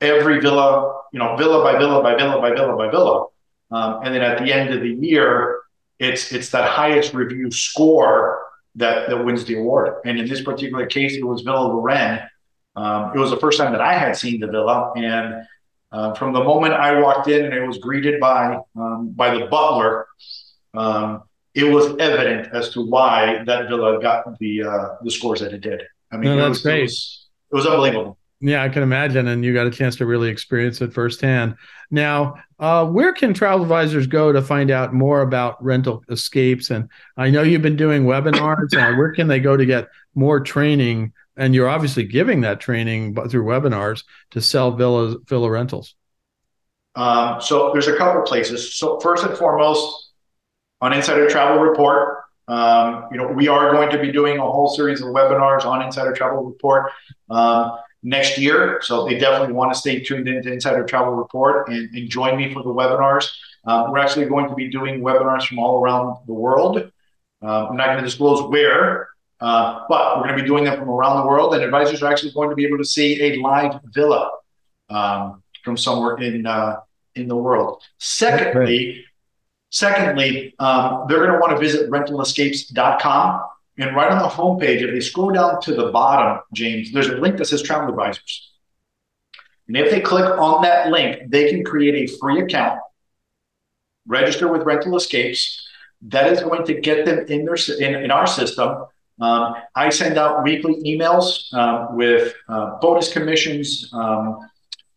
every 0.00 0.40
villa, 0.40 1.02
you 1.12 1.18
know, 1.18 1.36
villa 1.36 1.62
by 1.62 1.78
villa 1.78 2.02
by 2.02 2.16
villa 2.16 2.40
by 2.40 2.50
villa 2.50 2.76
by 2.76 2.90
villa. 2.90 3.26
Um, 3.70 4.00
and 4.02 4.14
then 4.14 4.22
at 4.22 4.38
the 4.38 4.52
end 4.52 4.74
of 4.74 4.80
the 4.80 4.90
year, 4.90 5.60
it's 5.98 6.32
it's 6.32 6.50
that 6.50 6.68
highest 6.68 7.14
review 7.14 7.50
score 7.50 8.42
that 8.76 9.08
that 9.08 9.24
wins 9.24 9.44
the 9.44 9.58
award. 9.58 9.94
And 10.04 10.18
in 10.18 10.28
this 10.28 10.42
particular 10.42 10.86
case, 10.86 11.14
it 11.16 11.24
was 11.24 11.42
Villa 11.42 11.66
Loren. 11.66 12.20
Um, 12.76 13.12
it 13.14 13.18
was 13.18 13.30
the 13.30 13.36
first 13.36 13.58
time 13.58 13.72
that 13.72 13.80
I 13.80 13.94
had 13.94 14.16
seen 14.16 14.40
the 14.40 14.46
villa, 14.46 14.92
and 14.96 15.46
uh, 15.92 16.14
from 16.14 16.32
the 16.32 16.42
moment 16.42 16.74
I 16.74 17.00
walked 17.00 17.28
in 17.28 17.44
and 17.44 17.54
I 17.54 17.66
was 17.66 17.78
greeted 17.78 18.20
by 18.20 18.58
um, 18.76 19.10
by 19.10 19.36
the 19.36 19.46
butler, 19.46 20.06
um, 20.74 21.22
it 21.54 21.64
was 21.64 21.96
evident 21.98 22.54
as 22.54 22.70
to 22.70 22.86
why 22.86 23.42
that 23.46 23.68
villa 23.68 24.00
got 24.00 24.38
the 24.38 24.62
uh, 24.62 24.88
the 25.02 25.10
scores 25.10 25.40
that 25.40 25.52
it 25.52 25.60
did. 25.60 25.82
I 26.12 26.16
mean, 26.16 26.36
no, 26.36 26.36
that's 26.36 26.48
was, 26.48 26.62
great. 26.62 26.78
It 26.78 26.82
was, 26.82 27.28
it 27.52 27.54
was 27.56 27.66
unbelievable. 27.66 28.18
Yeah, 28.42 28.62
I 28.62 28.70
can 28.70 28.82
imagine, 28.82 29.28
and 29.28 29.44
you 29.44 29.52
got 29.52 29.66
a 29.66 29.70
chance 29.70 29.96
to 29.96 30.06
really 30.06 30.30
experience 30.30 30.80
it 30.80 30.94
firsthand. 30.94 31.56
Now, 31.90 32.36
uh, 32.58 32.86
where 32.86 33.12
can 33.12 33.34
travel 33.34 33.62
advisors 33.62 34.06
go 34.06 34.32
to 34.32 34.40
find 34.40 34.70
out 34.70 34.94
more 34.94 35.20
about 35.20 35.62
rental 35.62 36.02
escapes? 36.08 36.70
And 36.70 36.88
I 37.18 37.28
know 37.28 37.42
you've 37.42 37.60
been 37.60 37.76
doing 37.76 38.04
webinars. 38.04 38.74
uh, 38.74 38.96
where 38.96 39.12
can 39.12 39.28
they 39.28 39.40
go 39.40 39.58
to 39.58 39.66
get 39.66 39.88
more 40.14 40.40
training? 40.40 41.12
And 41.40 41.54
you're 41.54 41.68
obviously 41.68 42.04
giving 42.04 42.42
that 42.42 42.60
training 42.60 43.14
through 43.28 43.44
webinars 43.44 44.04
to 44.30 44.40
sell 44.40 44.70
villa 44.70 45.16
villa 45.26 45.50
rentals. 45.50 45.94
Um, 46.94 47.40
so 47.40 47.72
there's 47.72 47.88
a 47.88 47.96
couple 47.96 48.22
of 48.22 48.26
places. 48.26 48.74
So 48.74 49.00
first 49.00 49.24
and 49.24 49.36
foremost, 49.36 50.10
on 50.80 50.92
Insider 50.92 51.28
Travel 51.28 51.62
Report, 51.62 52.18
um, 52.46 53.06
you 53.10 53.18
know 53.18 53.28
we 53.28 53.48
are 53.48 53.72
going 53.72 53.90
to 53.90 53.98
be 53.98 54.12
doing 54.12 54.38
a 54.38 54.42
whole 54.42 54.68
series 54.68 55.00
of 55.00 55.08
webinars 55.08 55.64
on 55.64 55.82
Insider 55.82 56.12
Travel 56.12 56.44
Report. 56.44 56.92
Um, 57.28 57.78
next 58.02 58.38
year. 58.38 58.80
So 58.82 59.06
they 59.06 59.18
definitely 59.18 59.54
want 59.54 59.72
to 59.72 59.78
stay 59.78 60.00
tuned 60.00 60.28
into 60.28 60.52
Insider 60.52 60.84
Travel 60.84 61.12
Report 61.12 61.68
and, 61.68 61.94
and 61.94 62.08
join 62.08 62.36
me 62.36 62.52
for 62.52 62.62
the 62.62 62.70
webinars. 62.70 63.30
Uh, 63.66 63.88
we're 63.90 63.98
actually 63.98 64.26
going 64.26 64.48
to 64.48 64.54
be 64.54 64.70
doing 64.70 65.00
webinars 65.00 65.46
from 65.46 65.58
all 65.58 65.82
around 65.82 66.16
the 66.26 66.32
world. 66.32 66.90
Uh, 67.42 67.66
I'm 67.68 67.76
not 67.76 67.86
going 67.86 67.98
to 67.98 68.04
disclose 68.04 68.42
where, 68.50 69.09
uh, 69.40 69.84
but 69.88 70.16
we're 70.16 70.24
going 70.24 70.36
to 70.36 70.42
be 70.42 70.48
doing 70.48 70.64
them 70.64 70.78
from 70.78 70.88
around 70.88 71.20
the 71.20 71.26
world. 71.26 71.54
And 71.54 71.62
advisors 71.62 72.02
are 72.02 72.10
actually 72.10 72.32
going 72.32 72.50
to 72.50 72.56
be 72.56 72.64
able 72.64 72.78
to 72.78 72.84
see 72.84 73.20
a 73.22 73.40
live 73.40 73.80
villa 73.86 74.30
um, 74.88 75.42
from 75.64 75.76
somewhere 75.76 76.16
in 76.16 76.46
uh, 76.46 76.76
in 77.14 77.28
the 77.28 77.36
world. 77.36 77.82
Secondly, 77.98 79.04
secondly, 79.70 80.54
um, 80.58 81.06
they're 81.08 81.18
going 81.18 81.32
to 81.32 81.38
want 81.38 81.52
to 81.52 81.58
visit 81.58 81.90
rentalescapes.com 81.90 83.40
and 83.80 83.96
right 83.96 84.10
on 84.10 84.18
the 84.18 84.28
homepage, 84.28 84.82
if 84.82 84.92
they 84.92 85.00
scroll 85.00 85.32
down 85.32 85.60
to 85.62 85.74
the 85.74 85.90
bottom, 85.90 86.42
James, 86.52 86.92
there's 86.92 87.08
a 87.08 87.16
link 87.16 87.38
that 87.38 87.46
says 87.46 87.62
Travel 87.62 87.88
Advisors. 87.88 88.52
And 89.68 89.76
if 89.76 89.90
they 89.90 90.00
click 90.00 90.24
on 90.24 90.62
that 90.62 90.88
link, 90.90 91.30
they 91.30 91.50
can 91.50 91.64
create 91.64 91.94
a 91.94 92.18
free 92.18 92.40
account, 92.40 92.78
register 94.06 94.48
with 94.48 94.64
Rental 94.64 94.96
Escapes. 94.96 95.66
That 96.02 96.30
is 96.30 96.40
going 96.40 96.66
to 96.66 96.74
get 96.74 97.06
them 97.06 97.24
in 97.28 97.46
their 97.46 97.56
in, 97.78 98.04
in 98.04 98.10
our 98.10 98.26
system. 98.26 98.84
Um, 99.20 99.54
I 99.74 99.90
send 99.90 100.18
out 100.18 100.42
weekly 100.42 100.76
emails 100.82 101.52
uh, 101.52 101.88
with 101.90 102.34
uh, 102.48 102.78
bonus 102.80 103.12
commissions, 103.12 103.90
um, 103.92 104.38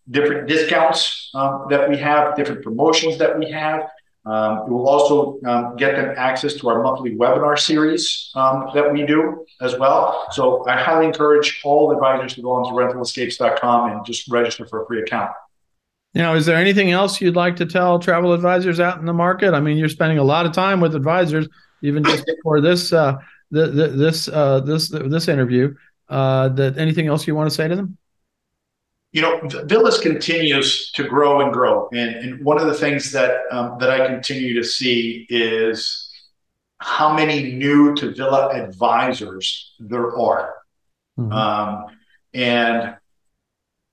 different 0.09 0.47
discounts 0.47 1.29
um, 1.33 1.65
that 1.69 1.89
we 1.89 1.97
have, 1.97 2.35
different 2.35 2.63
promotions 2.63 3.17
that 3.17 3.37
we 3.37 3.49
have. 3.51 3.81
Um, 4.25 4.59
it 4.59 4.69
will 4.69 4.87
also 4.87 5.37
um, 5.45 5.75
get 5.75 5.97
them 5.97 6.13
access 6.15 6.53
to 6.55 6.69
our 6.69 6.81
monthly 6.81 7.11
webinar 7.15 7.59
series 7.59 8.31
um, 8.35 8.69
that 8.73 8.91
we 8.93 9.05
do 9.05 9.45
as 9.59 9.77
well. 9.77 10.27
So 10.31 10.65
I 10.65 10.81
highly 10.81 11.07
encourage 11.07 11.59
all 11.65 11.91
advisors 11.91 12.35
to 12.35 12.41
go 12.41 12.53
onto 12.53 12.71
rentalescapes.com 12.71 13.91
and 13.91 14.05
just 14.05 14.31
register 14.31 14.65
for 14.65 14.83
a 14.83 14.87
free 14.87 15.01
account. 15.01 15.31
Now, 16.13 16.35
is 16.35 16.45
there 16.45 16.55
anything 16.55 16.91
else 16.91 17.19
you'd 17.19 17.35
like 17.35 17.57
to 17.57 17.65
tell 17.65 17.99
travel 17.99 18.33
advisors 18.33 18.79
out 18.79 18.99
in 18.99 19.05
the 19.05 19.13
market? 19.13 19.53
I 19.53 19.59
mean, 19.59 19.77
you're 19.77 19.89
spending 19.89 20.19
a 20.19 20.23
lot 20.23 20.45
of 20.45 20.53
time 20.53 20.79
with 20.79 20.95
advisors, 20.95 21.49
even 21.81 22.03
just 22.03 22.25
before 22.37 22.61
this 22.61 22.93
uh, 22.93 23.17
the, 23.53 23.67
the, 23.67 23.87
this 23.87 24.27
uh, 24.27 24.59
this 24.59 24.89
this 24.89 25.27
interview. 25.27 25.73
Uh, 26.09 26.49
that 26.49 26.77
anything 26.77 27.07
else 27.07 27.25
you 27.25 27.33
want 27.33 27.49
to 27.49 27.55
say 27.55 27.67
to 27.67 27.75
them? 27.75 27.97
you 29.13 29.21
know, 29.21 29.39
Villas 29.65 29.99
continues 29.99 30.91
to 30.93 31.07
grow 31.07 31.41
and 31.41 31.53
grow, 31.53 31.87
and, 31.93 32.15
and 32.15 32.43
one 32.43 32.59
of 32.59 32.65
the 32.65 32.73
things 32.73 33.11
that 33.11 33.41
um, 33.51 33.77
that 33.79 33.91
I 33.91 34.07
continue 34.07 34.55
to 34.55 34.63
see 34.63 35.27
is 35.29 36.11
how 36.79 37.13
many 37.13 37.53
new 37.53 37.93
to 37.95 38.11
Villa 38.11 38.49
advisors 38.51 39.75
there 39.79 40.17
are, 40.17 40.55
mm-hmm. 41.17 41.31
um, 41.31 41.85
and 42.33 42.97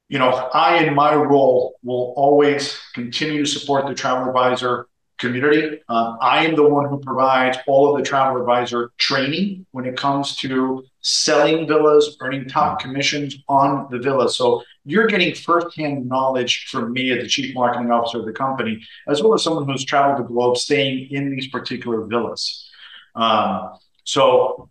you 0.08 0.18
know, 0.18 0.30
I 0.30 0.84
in 0.84 0.94
my 0.94 1.14
role 1.14 1.76
will 1.84 2.14
always 2.16 2.80
continue 2.94 3.44
to 3.44 3.50
support 3.50 3.86
the 3.86 3.94
travel 3.94 4.26
advisor 4.26 4.88
community. 5.20 5.80
Um, 5.88 6.18
I 6.20 6.44
am 6.46 6.56
the 6.56 6.68
one 6.68 6.88
who 6.88 6.98
provides 6.98 7.58
all 7.66 7.92
of 7.92 7.98
the 7.98 8.08
travel 8.08 8.40
advisor 8.40 8.90
training 8.98 9.66
when 9.70 9.84
it 9.84 9.96
comes 9.96 10.34
to 10.36 10.84
selling 11.02 11.66
villas, 11.68 12.16
earning 12.20 12.48
top 12.48 12.80
commissions 12.80 13.36
on 13.48 13.86
the 13.90 13.98
villa. 13.98 14.28
So 14.30 14.62
you're 14.84 15.06
getting 15.06 15.34
firsthand 15.34 16.08
knowledge 16.08 16.66
from 16.70 16.92
me 16.92 17.12
as 17.12 17.22
the 17.22 17.28
chief 17.28 17.54
marketing 17.54 17.90
officer 17.90 18.18
of 18.18 18.26
the 18.26 18.32
company, 18.32 18.82
as 19.08 19.22
well 19.22 19.34
as 19.34 19.42
someone 19.44 19.66
who's 19.66 19.84
traveled 19.84 20.18
the 20.18 20.28
globe 20.28 20.56
staying 20.56 21.08
in 21.10 21.30
these 21.30 21.48
particular 21.48 22.04
villas. 22.06 22.68
Um, 23.14 23.78
so, 24.04 24.70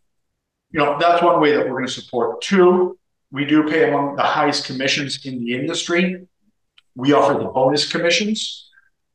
you 0.71 0.79
know, 0.79 0.97
that's 0.99 1.23
one 1.23 1.39
way 1.39 1.51
that 1.55 1.65
we're 1.65 1.77
going 1.77 1.87
to 1.87 1.91
support. 1.91 2.41
Two, 2.41 2.97
we 3.31 3.45
do 3.45 3.69
pay 3.69 3.89
among 3.89 4.15
the 4.15 4.23
highest 4.23 4.65
commissions 4.65 5.25
in 5.25 5.43
the 5.43 5.53
industry. 5.53 6.27
We 6.95 7.13
offer 7.13 7.37
the 7.37 7.45
bonus 7.45 7.89
commissions. 7.89 8.68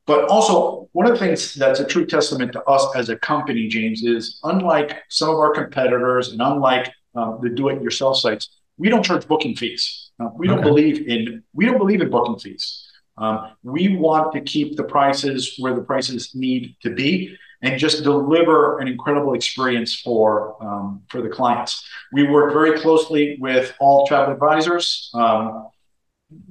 But 0.07 0.29
also, 0.29 0.89
one 0.93 1.07
of 1.07 1.13
the 1.13 1.19
things 1.19 1.55
that's 1.55 1.81
a 1.81 1.85
true 1.85 2.07
testament 2.07 2.53
to 2.53 2.63
us 2.65 2.95
as 2.95 3.09
a 3.09 3.17
company, 3.17 3.69
James, 3.69 4.03
is 4.03 4.39
unlike 4.45 5.03
some 5.09 5.31
of 5.31 5.37
our 5.37 5.53
competitors 5.53 6.33
and 6.33 6.43
unlike 6.43 6.93
um, 7.15 7.39
the 7.43 7.49
do-it-yourself 7.49 8.19
sites, 8.19 8.51
we 8.77 8.91
don't 8.91 9.03
charge 9.03 9.27
booking 9.27 9.57
fees. 9.57 10.11
Uh, 10.21 10.29
we 10.37 10.47
don't 10.47 10.63
believe 10.63 11.09
in 11.09 11.43
we 11.55 11.65
don't 11.65 11.79
believe 11.79 12.01
in 12.01 12.11
booking 12.11 12.39
fees. 12.39 12.87
Um, 13.17 13.53
we 13.63 13.97
want 13.97 14.33
to 14.35 14.41
keep 14.41 14.77
the 14.77 14.85
prices 14.85 15.55
where 15.59 15.75
the 15.75 15.83
prices 15.83 16.35
need 16.35 16.77
to 16.83 16.91
be 16.91 17.37
and 17.63 17.79
just 17.79 18.03
deliver 18.05 18.79
an 18.81 18.89
incredible 18.89 19.35
experience 19.35 19.95
for 20.01 20.57
um, 20.63 21.03
for 21.09 21.23
the 21.23 21.29
clients. 21.29 21.85
We 22.13 22.29
work 22.29 22.53
very 22.53 22.79
closely 22.79 23.39
with 23.41 23.73
all 23.81 24.07
travel 24.07 24.35
advisors. 24.35 25.11
Um, 25.15 25.69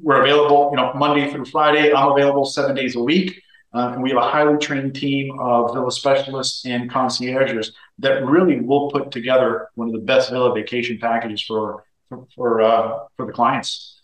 we're 0.01 0.21
available, 0.21 0.69
you 0.71 0.77
know, 0.77 0.93
Monday 0.93 1.29
through 1.29 1.45
Friday. 1.45 1.93
I'm 1.93 2.11
available 2.11 2.45
seven 2.45 2.75
days 2.75 2.95
a 2.95 2.99
week. 3.01 3.42
Uh, 3.73 3.93
and 3.93 4.03
we 4.03 4.09
have 4.09 4.19
a 4.19 4.29
highly 4.29 4.57
trained 4.57 4.95
team 4.95 5.37
of 5.39 5.73
villa 5.73 5.91
specialists 5.91 6.65
and 6.65 6.91
concierges 6.91 7.71
that 7.97 8.23
really 8.25 8.59
will 8.61 8.91
put 8.91 9.11
together 9.11 9.69
one 9.75 9.87
of 9.87 9.93
the 9.93 9.99
best 9.99 10.29
villa 10.29 10.53
vacation 10.53 10.97
packages 10.99 11.41
for 11.41 11.83
for 12.09 12.27
for, 12.35 12.61
uh, 12.61 12.99
for 13.17 13.25
the 13.25 13.31
clients. 13.31 13.99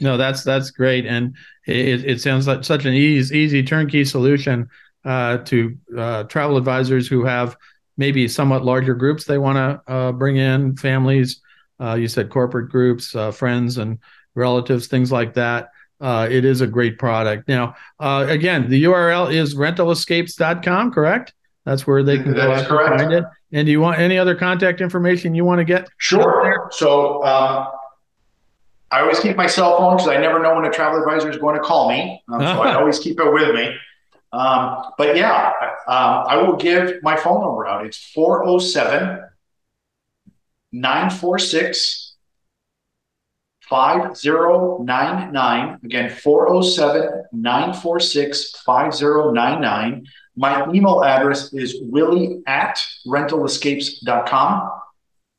No, 0.00 0.16
that's 0.16 0.44
that's 0.44 0.70
great, 0.70 1.06
and 1.06 1.34
it, 1.66 2.04
it 2.04 2.20
sounds 2.20 2.46
like 2.46 2.62
such 2.62 2.84
an 2.84 2.94
easy 2.94 3.36
easy 3.36 3.62
turnkey 3.64 4.04
solution 4.04 4.68
uh, 5.04 5.38
to 5.38 5.76
uh, 5.96 6.22
travel 6.24 6.56
advisors 6.56 7.08
who 7.08 7.24
have 7.24 7.56
maybe 7.96 8.28
somewhat 8.28 8.64
larger 8.64 8.94
groups 8.94 9.24
they 9.24 9.38
want 9.38 9.56
to 9.56 9.92
uh, 9.92 10.12
bring 10.12 10.36
in, 10.36 10.76
families. 10.76 11.40
Uh, 11.80 11.94
you 11.94 12.06
said 12.06 12.30
corporate 12.30 12.70
groups, 12.70 13.16
friends, 13.32 13.78
and 13.78 13.98
relatives, 14.34 14.86
things 14.86 15.10
like 15.10 15.34
that. 15.34 15.70
Uh, 16.00 16.28
it 16.30 16.44
is 16.44 16.60
a 16.60 16.66
great 16.66 16.98
product. 16.98 17.48
Now, 17.48 17.74
uh, 17.98 18.26
again, 18.28 18.70
the 18.70 18.84
URL 18.84 19.32
is 19.32 19.54
rentalescapes.com, 19.54 20.92
correct? 20.92 21.34
That's 21.64 21.86
where 21.86 22.02
they 22.02 22.18
can 22.18 22.34
go 22.34 22.52
out 22.52 22.70
and 22.70 22.98
find 22.98 23.12
it. 23.12 23.24
And 23.52 23.66
do 23.66 23.72
you 23.72 23.80
want 23.80 23.98
any 23.98 24.16
other 24.16 24.34
contact 24.34 24.80
information 24.80 25.34
you 25.34 25.44
want 25.44 25.58
to 25.58 25.64
get? 25.64 25.88
Sure. 25.98 26.68
So 26.70 27.24
um, 27.24 27.68
I 28.90 29.00
always 29.00 29.20
keep 29.20 29.36
my 29.36 29.46
cell 29.46 29.76
phone 29.76 29.96
because 29.96 30.08
I 30.08 30.18
never 30.18 30.40
know 30.40 30.54
when 30.54 30.64
a 30.64 30.70
travel 30.70 30.98
advisor 31.00 31.30
is 31.30 31.36
going 31.36 31.56
to 31.56 31.60
call 31.60 31.88
me. 31.88 32.22
Um, 32.32 32.40
so 32.40 32.62
I 32.62 32.74
always 32.74 32.98
keep 32.98 33.18
it 33.18 33.32
with 33.32 33.54
me. 33.54 33.74
Um, 34.32 34.82
but 34.98 35.16
yeah, 35.16 35.52
um, 35.88 36.24
I 36.28 36.36
will 36.36 36.56
give 36.56 37.02
my 37.02 37.16
phone 37.16 37.40
number 37.40 37.66
out. 37.66 37.86
It's 37.86 37.96
407 38.12 39.24
946 40.72 42.07
5099. 43.68 45.78
Again, 45.84 46.10
407 46.10 47.24
946 47.32 48.62
5099. 48.64 50.06
My 50.36 50.66
email 50.72 51.04
address 51.04 51.52
is 51.52 51.76
willie 51.82 52.40
at 52.46 52.80
rentalescapes.com. 53.06 54.70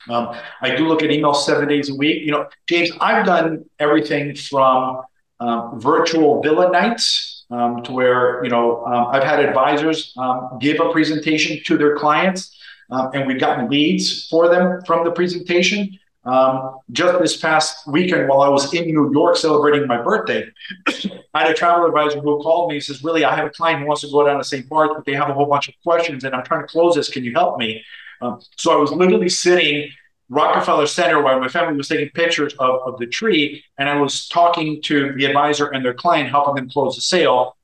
Um, 0.10 0.36
I 0.62 0.76
do 0.76 0.88
look 0.88 1.04
at 1.04 1.12
email 1.12 1.34
seven 1.34 1.68
days 1.68 1.90
a 1.90 1.96
week. 1.96 2.24
You 2.24 2.32
know, 2.32 2.48
James, 2.68 2.92
I've 3.00 3.26
done 3.26 3.66
everything 3.80 4.36
from 4.36 5.02
um, 5.40 5.80
virtual 5.80 6.42
villa 6.42 6.72
nights 6.72 7.46
um, 7.50 7.82
to 7.84 7.92
where, 7.92 8.44
you 8.44 8.50
know, 8.50 8.86
um, 8.86 9.08
I've 9.08 9.24
had 9.24 9.40
advisors 9.40 10.14
um, 10.18 10.58
give 10.60 10.80
a 10.80 10.92
presentation 10.92 11.60
to 11.66 11.78
their 11.78 11.96
clients 11.96 12.56
and 12.90 13.28
we've 13.28 13.40
gotten 13.40 13.70
leads 13.70 14.28
for 14.28 14.50
them 14.50 14.82
from 14.86 15.06
the 15.06 15.12
presentation 15.12 15.98
Um, 16.30 16.78
just 16.92 17.20
this 17.20 17.38
past 17.38 17.88
weekend, 17.88 18.30
while 18.30 18.42
I 18.42 18.50
was 18.50 18.72
in 18.74 18.86
New 18.86 19.12
York 19.12 19.36
celebrating 19.36 19.88
my 19.88 20.00
birthday, 20.00 20.48
I 21.34 21.42
had 21.42 21.52
a 21.52 21.54
travel 21.56 21.88
advisor 21.88 22.20
who 22.20 22.40
called 22.44 22.70
me. 22.70 22.76
He 22.76 22.82
says, 22.82 23.04
"Really, 23.04 23.24
I 23.26 23.36
have 23.36 23.48
a 23.48 23.50
client 23.50 23.80
who 23.82 23.88
wants 23.88 24.02
to 24.02 24.12
go 24.12 24.26
down 24.26 24.38
to 24.38 24.44
St. 24.44 24.70
Barth, 24.70 24.92
but 24.94 25.06
they 25.06 25.14
have 25.14 25.30
a 25.30 25.34
whole 25.34 25.48
bunch 25.48 25.70
of 25.70 25.76
questions, 25.84 26.24
and 26.24 26.36
I'm 26.36 26.44
trying 26.44 26.62
to 26.62 26.68
close 26.68 26.96
this. 26.96 27.10
Can 27.10 27.24
you 27.24 27.34
help 27.34 27.58
me?" 27.58 27.84
Um, 28.22 28.40
so 28.58 28.72
I 28.72 28.76
was 28.76 28.92
literally 28.92 29.30
sitting 29.30 29.90
Rockefeller 30.30 30.86
Center 30.86 31.22
while 31.22 31.40
my 31.40 31.48
family 31.48 31.76
was 31.76 31.88
taking 31.88 32.10
pictures 32.10 32.54
of, 32.60 32.82
of 32.86 33.00
the 33.00 33.08
tree, 33.08 33.64
and 33.80 33.90
I 33.90 34.00
was 34.00 34.28
talking 34.28 34.82
to 34.84 35.14
the 35.14 35.26
advisor 35.26 35.68
and 35.70 35.84
their 35.84 35.96
client, 35.96 36.30
helping 36.30 36.56
them 36.56 36.70
close 36.70 36.96
the 36.96 37.02
sale. 37.02 37.58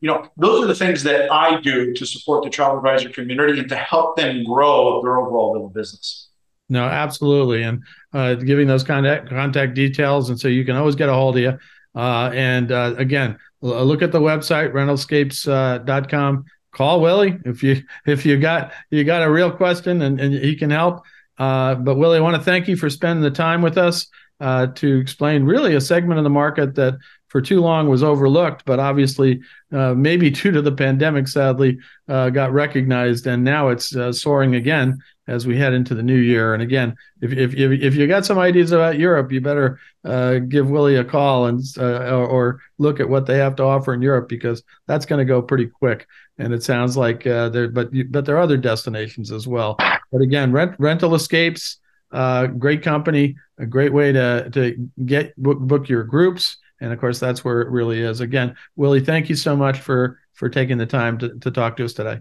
You 0.00 0.08
know, 0.08 0.28
those 0.36 0.64
are 0.64 0.66
the 0.66 0.74
things 0.74 1.04
that 1.04 1.32
I 1.32 1.60
do 1.60 1.94
to 1.94 2.06
support 2.06 2.44
the 2.44 2.50
travel 2.50 2.78
advisor 2.78 3.10
community 3.10 3.60
and 3.60 3.68
to 3.68 3.76
help 3.76 4.16
them 4.16 4.44
grow 4.44 5.02
their 5.02 5.18
overall 5.18 5.52
little 5.52 5.68
business. 5.68 6.28
No, 6.68 6.84
absolutely, 6.84 7.62
and 7.62 7.82
uh, 8.12 8.34
giving 8.34 8.66
those 8.66 8.84
contact 8.84 9.28
contact 9.28 9.74
details, 9.74 10.30
and 10.30 10.38
so 10.38 10.48
you 10.48 10.64
can 10.64 10.76
always 10.76 10.94
get 10.94 11.08
a 11.08 11.14
hold 11.14 11.36
of 11.36 11.42
you. 11.42 11.58
Uh, 11.94 12.30
and 12.32 12.72
uh, 12.72 12.94
again, 12.96 13.38
look 13.60 14.02
at 14.02 14.12
the 14.12 14.20
website 14.20 14.72
rentalescapes.com. 14.72 16.36
Uh, 16.36 16.42
Call 16.70 17.00
Willie 17.00 17.38
if 17.44 17.62
you 17.62 17.82
if 18.06 18.26
you 18.26 18.38
got 18.38 18.72
you 18.90 19.02
got 19.02 19.22
a 19.22 19.30
real 19.30 19.50
question 19.50 20.02
and, 20.02 20.20
and 20.20 20.32
he 20.34 20.54
can 20.54 20.70
help. 20.70 21.02
Uh, 21.38 21.74
but 21.74 21.96
Willie, 21.96 22.18
I 22.18 22.20
want 22.20 22.36
to 22.36 22.42
thank 22.42 22.68
you 22.68 22.76
for 22.76 22.90
spending 22.90 23.22
the 23.22 23.30
time 23.30 23.62
with 23.62 23.78
us 23.78 24.06
uh, 24.40 24.68
to 24.68 24.98
explain 24.98 25.44
really 25.44 25.74
a 25.74 25.80
segment 25.80 26.18
of 26.18 26.24
the 26.24 26.30
market 26.30 26.74
that 26.76 26.98
for 27.28 27.40
too 27.40 27.60
long 27.60 27.88
was 27.88 28.02
overlooked, 28.02 28.64
but 28.64 28.80
obviously, 28.80 29.40
uh, 29.72 29.94
maybe 29.94 30.30
due 30.30 30.50
to 30.50 30.62
the 30.62 30.72
pandemic, 30.72 31.28
sadly, 31.28 31.78
uh, 32.08 32.30
got 32.30 32.52
recognized, 32.52 33.26
and 33.26 33.44
now 33.44 33.68
it's 33.68 33.94
uh, 33.94 34.12
soaring 34.12 34.54
again 34.54 34.98
as 35.26 35.46
we 35.46 35.58
head 35.58 35.74
into 35.74 35.94
the 35.94 36.02
new 36.02 36.16
year. 36.16 36.54
And 36.54 36.62
again, 36.62 36.96
if 37.20 37.32
if 37.32 37.54
if, 37.54 37.94
you 37.94 38.06
got 38.06 38.24
some 38.24 38.38
ideas 38.38 38.72
about 38.72 38.98
Europe, 38.98 39.30
you 39.30 39.42
better 39.42 39.78
uh, 40.04 40.38
give 40.38 40.70
Willie 40.70 40.96
a 40.96 41.04
call 41.04 41.46
and 41.46 41.62
uh, 41.76 42.16
or, 42.16 42.60
look 42.78 43.00
at 43.00 43.08
what 43.08 43.26
they 43.26 43.36
have 43.36 43.56
to 43.56 43.64
offer 43.64 43.92
in 43.92 44.00
Europe 44.00 44.28
because 44.28 44.62
that's 44.86 45.04
going 45.04 45.18
to 45.18 45.24
go 45.24 45.42
pretty 45.42 45.66
quick. 45.66 46.06
And 46.38 46.54
it 46.54 46.62
sounds 46.62 46.96
like 46.96 47.26
uh, 47.26 47.48
there, 47.50 47.68
but 47.68 47.90
but 48.10 48.24
there 48.24 48.36
are 48.36 48.42
other 48.42 48.56
destinations 48.56 49.30
as 49.30 49.46
well. 49.46 49.76
But 50.10 50.22
again, 50.22 50.52
rent, 50.52 50.76
rental 50.78 51.14
escapes, 51.14 51.78
great 52.10 52.82
company, 52.82 53.36
a 53.58 53.66
great 53.66 53.92
way 53.92 54.12
to 54.12 54.48
to 54.50 54.90
get 55.04 55.36
book, 55.36 55.58
book 55.58 55.88
your 55.90 56.04
groups 56.04 56.56
and 56.80 56.92
of 56.92 57.00
course 57.00 57.18
that's 57.18 57.44
where 57.44 57.60
it 57.60 57.68
really 57.68 58.00
is. 58.00 58.20
Again 58.20 58.56
willie 58.76 59.00
thank 59.00 59.28
you 59.28 59.36
so 59.36 59.56
much 59.56 59.78
for 59.78 60.18
for 60.34 60.48
taking 60.48 60.78
the 60.78 60.86
time 60.86 61.18
to, 61.18 61.38
to 61.40 61.50
talk 61.50 61.76
to 61.76 61.84
us 61.84 61.92
today. 61.92 62.20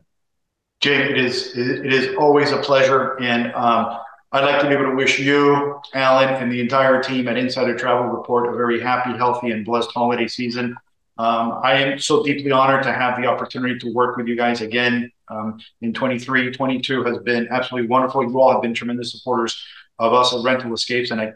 Jay 0.82 0.96
it 0.96 1.18
is 1.18 1.58
it 1.58 1.94
is 1.94 2.16
always 2.18 2.52
a 2.52 2.58
pleasure. 2.58 3.20
And 3.22 3.54
um, 3.54 4.00
i'd 4.34 4.44
like 4.44 4.62
to 4.62 4.68
be 4.68 4.74
able 4.74 4.84
to 4.86 4.96
wish 4.96 5.20
you 5.20 5.80
alan 5.94 6.28
and 6.28 6.52
the 6.52 6.60
entire 6.60 7.02
team 7.02 7.30
at 7.30 7.38
insider 7.38 7.78
travel 7.78 8.08
report 8.08 8.54
a 8.54 8.58
very 8.58 8.78
happy 8.78 9.18
healthy 9.18 9.52
and 9.52 9.66
blessed 9.66 9.90
holiday 9.92 10.28
season. 10.28 10.76
Um, 11.18 11.60
i 11.64 11.74
am 11.74 12.00
so 12.00 12.24
deeply 12.24 12.52
honored 12.52 12.84
to 12.84 12.94
have 12.94 13.20
the 13.20 13.28
opportunity 13.28 13.80
to 13.80 13.94
work 13.94 14.18
with 14.18 14.28
you 14.28 14.36
guys 14.36 14.62
again. 14.62 15.12
Um, 15.30 15.60
in 15.82 15.94
23 15.94 16.52
22 16.52 17.04
has 17.04 17.18
been 17.20 17.48
absolutely 17.52 17.90
wonderful. 17.90 18.24
You 18.24 18.40
all 18.40 18.52
have 18.52 18.62
been 18.62 18.74
tremendous 18.74 19.12
supporters 19.12 19.62
of 20.00 20.14
us 20.14 20.34
at 20.34 20.44
rental 20.44 20.74
escapes 20.74 21.12
and 21.12 21.20
i 21.20 21.34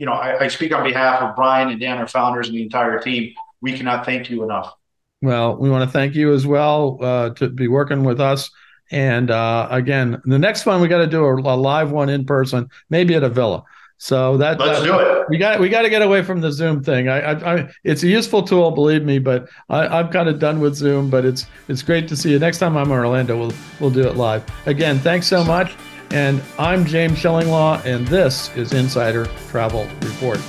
you 0.00 0.06
know, 0.06 0.12
I, 0.12 0.44
I 0.44 0.48
speak 0.48 0.74
on 0.74 0.82
behalf 0.82 1.20
of 1.20 1.36
Brian 1.36 1.68
and 1.68 1.78
Dan, 1.78 1.98
our 1.98 2.08
founders, 2.08 2.48
and 2.48 2.56
the 2.56 2.62
entire 2.62 2.98
team. 2.98 3.34
We 3.60 3.76
cannot 3.76 4.06
thank 4.06 4.30
you 4.30 4.42
enough. 4.42 4.74
Well, 5.20 5.56
we 5.56 5.68
want 5.68 5.84
to 5.84 5.92
thank 5.92 6.14
you 6.14 6.32
as 6.32 6.46
well 6.46 6.98
uh, 7.02 7.30
to 7.34 7.50
be 7.50 7.68
working 7.68 8.02
with 8.02 8.18
us. 8.18 8.50
And 8.90 9.30
uh, 9.30 9.68
again, 9.70 10.20
the 10.24 10.38
next 10.38 10.64
one 10.64 10.80
we 10.80 10.88
got 10.88 10.98
to 10.98 11.06
do 11.06 11.24
a, 11.24 11.34
a, 11.34 11.54
live 11.54 11.92
one 11.92 12.08
in 12.08 12.24
person, 12.24 12.70
maybe 12.88 13.14
at 13.14 13.22
a 13.22 13.28
villa. 13.28 13.62
So 13.98 14.38
that 14.38 14.58
let's 14.58 14.80
that, 14.80 14.86
do 14.86 14.98
it. 14.98 15.26
We 15.28 15.36
got 15.36 15.60
we 15.60 15.68
got 15.68 15.82
to 15.82 15.90
get 15.90 16.00
away 16.00 16.22
from 16.22 16.40
the 16.40 16.50
Zoom 16.50 16.82
thing. 16.82 17.10
I, 17.10 17.20
I, 17.20 17.54
I 17.56 17.68
it's 17.84 18.02
a 18.02 18.08
useful 18.08 18.42
tool, 18.42 18.70
believe 18.70 19.04
me, 19.04 19.18
but 19.18 19.50
I, 19.68 20.00
am 20.00 20.08
kind 20.08 20.30
of 20.30 20.38
done 20.38 20.60
with 20.60 20.74
Zoom. 20.74 21.10
But 21.10 21.26
it's 21.26 21.44
it's 21.68 21.82
great 21.82 22.08
to 22.08 22.16
see 22.16 22.30
you. 22.30 22.38
Next 22.38 22.58
time 22.58 22.78
I'm 22.78 22.86
in 22.86 22.92
Orlando, 22.92 23.38
we'll 23.38 23.52
we'll 23.78 23.90
do 23.90 24.08
it 24.08 24.16
live. 24.16 24.42
Again, 24.64 24.98
thanks 24.98 25.26
so 25.26 25.44
much. 25.44 25.76
And 26.12 26.42
I'm 26.58 26.84
James 26.84 27.18
Shillinglaw, 27.18 27.84
and 27.84 28.06
this 28.08 28.54
is 28.56 28.72
Insider 28.72 29.26
Travel 29.48 29.86
Report. 30.02 30.40